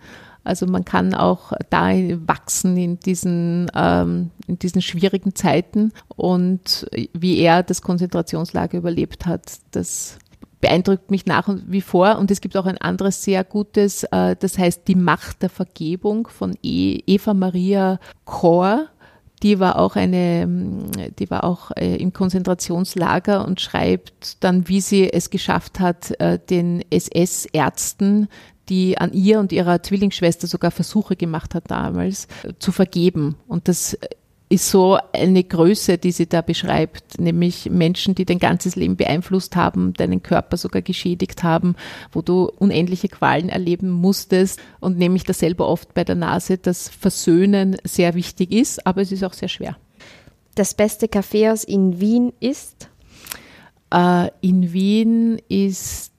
[0.44, 1.90] Also man kann auch da
[2.26, 9.58] wachsen in diesen, ähm, in diesen schwierigen Zeiten und wie er das Konzentrationslager überlebt hat,
[9.70, 10.18] das
[10.64, 12.16] beeindruckt mich nach wie vor.
[12.18, 16.26] Und es gibt auch ein anderes sehr gutes, äh, das heißt Die Macht der Vergebung
[16.26, 18.86] von e Eva Maria Kor.
[19.42, 20.48] Die war auch eine,
[21.18, 26.38] die war auch äh, im Konzentrationslager und schreibt dann, wie sie es geschafft hat, äh,
[26.38, 28.28] den SS-Ärzten
[28.68, 33.36] die an ihr und ihrer Zwillingsschwester sogar Versuche gemacht hat damals, zu vergeben.
[33.46, 33.96] Und das
[34.48, 39.56] ist so eine Größe, die sie da beschreibt, nämlich Menschen, die dein ganzes Leben beeinflusst
[39.56, 41.74] haben, deinen Körper sogar geschädigt haben,
[42.12, 46.58] wo du unendliche Qualen erleben musstest und nehme ich das selber oft bei der Nase,
[46.58, 49.76] dass Versöhnen sehr wichtig ist, aber es ist auch sehr schwer.
[50.54, 52.88] Das beste Kaffeehaus in Wien ist?
[53.92, 56.12] Äh, in Wien ist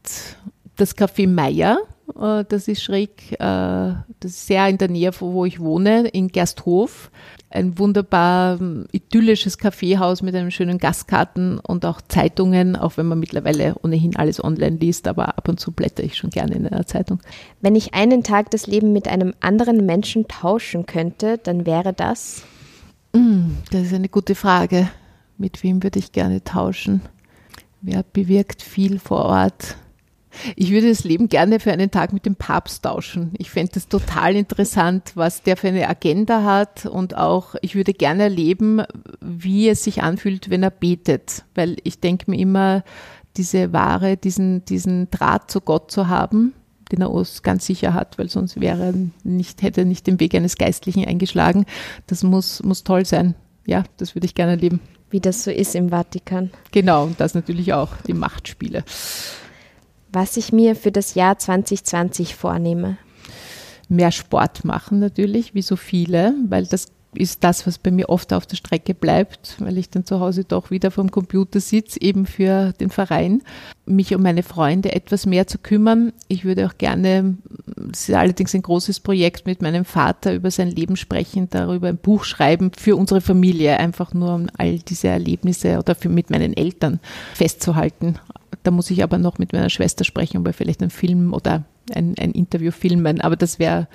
[0.76, 5.46] das Café Meier äh, das ist schräg, äh, das ist sehr in der Nähe, wo
[5.46, 7.10] ich wohne, in Gersthof.
[7.50, 13.20] Ein wunderbar ähm, idyllisches Kaffeehaus mit einem schönen Gastkarten und auch Zeitungen, auch wenn man
[13.20, 16.86] mittlerweile ohnehin alles online liest, aber ab und zu blätter ich schon gerne in einer
[16.86, 17.20] Zeitung.
[17.62, 22.44] Wenn ich einen Tag das Leben mit einem anderen Menschen tauschen könnte, dann wäre das?
[23.16, 24.90] Hm, das ist eine gute Frage.
[25.38, 27.02] Mit wem würde ich gerne tauschen?
[27.82, 29.78] Wer bewirkt viel vor Ort?
[30.56, 33.34] Ich würde das Leben gerne für einen Tag mit dem Papst tauschen.
[33.38, 37.94] Ich fände das total interessant, was der für eine Agenda hat und auch, ich würde
[37.94, 38.84] gerne erleben,
[39.22, 42.84] wie es sich anfühlt, wenn er betet, weil ich denke mir immer,
[43.38, 46.54] diese Ware, diesen, diesen Draht zu Gott zu haben,
[46.92, 50.20] den er uns ganz sicher hat, weil sonst wäre er nicht, hätte er nicht den
[50.20, 51.66] Weg eines Geistlichen eingeschlagen.
[52.08, 53.36] Das muss, muss toll sein.
[53.66, 54.80] Ja, das würde ich gerne erleben.
[55.10, 56.52] Wie das so ist im Vatikan.
[56.72, 58.84] Genau, und das natürlich auch, die Machtspiele
[60.16, 62.98] was ich mir für das Jahr 2020 vornehme?
[63.90, 68.34] Mehr Sport machen natürlich, wie so viele, weil das ist das, was bei mir oft
[68.34, 72.26] auf der Strecke bleibt, weil ich dann zu Hause doch wieder vom Computer sitze, eben
[72.26, 73.42] für den Verein,
[73.86, 76.14] mich um meine Freunde etwas mehr zu kümmern.
[76.28, 77.38] Ich würde auch gerne,
[77.92, 81.98] es ist allerdings ein großes Projekt, mit meinem Vater über sein Leben sprechen, darüber ein
[81.98, 86.56] Buch schreiben für unsere Familie, einfach nur um all diese Erlebnisse oder für, mit meinen
[86.56, 87.00] Eltern
[87.34, 88.20] festzuhalten.
[88.66, 91.66] Da muss ich aber noch mit meiner Schwester sprechen, ob wir vielleicht einen Film oder
[91.94, 93.22] ein, ein Interview filmen.
[93.22, 93.88] Aber das wäre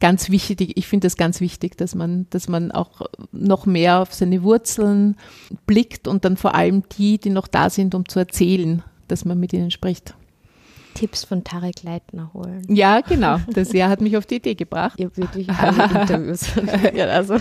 [0.00, 0.76] ganz wichtig.
[0.76, 3.00] Ich finde das ganz wichtig, dass man, dass man auch
[3.32, 5.16] noch mehr auf seine Wurzeln
[5.66, 9.40] blickt und dann vor allem die, die noch da sind, um zu erzählen, dass man
[9.40, 10.14] mit ihnen spricht.
[10.92, 12.66] Tipps von Tarek Leitner holen.
[12.68, 13.38] Ja, genau.
[13.54, 15.00] Das Jahr hat mich auf die Idee gebracht.
[15.00, 16.50] Ihr wirklich alle Interviews.
[16.94, 17.36] ja, also,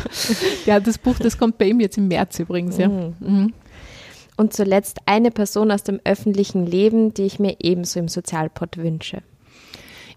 [0.66, 2.78] ja, das Buch, das kommt bei ihm jetzt im März übrigens.
[2.78, 2.88] Ja.
[2.88, 3.16] Mhm.
[3.20, 3.54] Mhm.
[4.38, 9.24] Und zuletzt eine Person aus dem öffentlichen Leben, die ich mir ebenso im Sozialpod wünsche.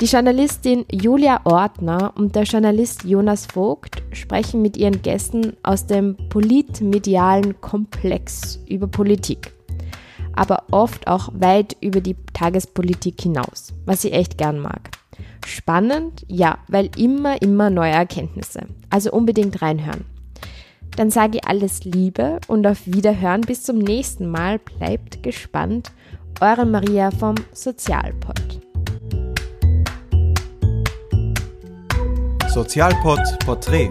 [0.00, 6.16] Die Journalistin Julia Ortner und der Journalist Jonas Vogt sprechen mit ihren Gästen aus dem
[6.28, 9.52] politmedialen Komplex über Politik,
[10.36, 14.92] aber oft auch weit über die Tagespolitik hinaus, was ich echt gern mag.
[15.44, 18.66] Spannend, ja, weil immer, immer neue Erkenntnisse.
[18.90, 20.04] Also unbedingt reinhören.
[20.96, 24.60] Dann sage ich alles Liebe und auf Wiederhören bis zum nächsten Mal.
[24.60, 25.90] Bleibt gespannt.
[26.40, 28.67] Eure Maria vom Sozialpod.
[32.48, 33.88] Sozialpod Porträt.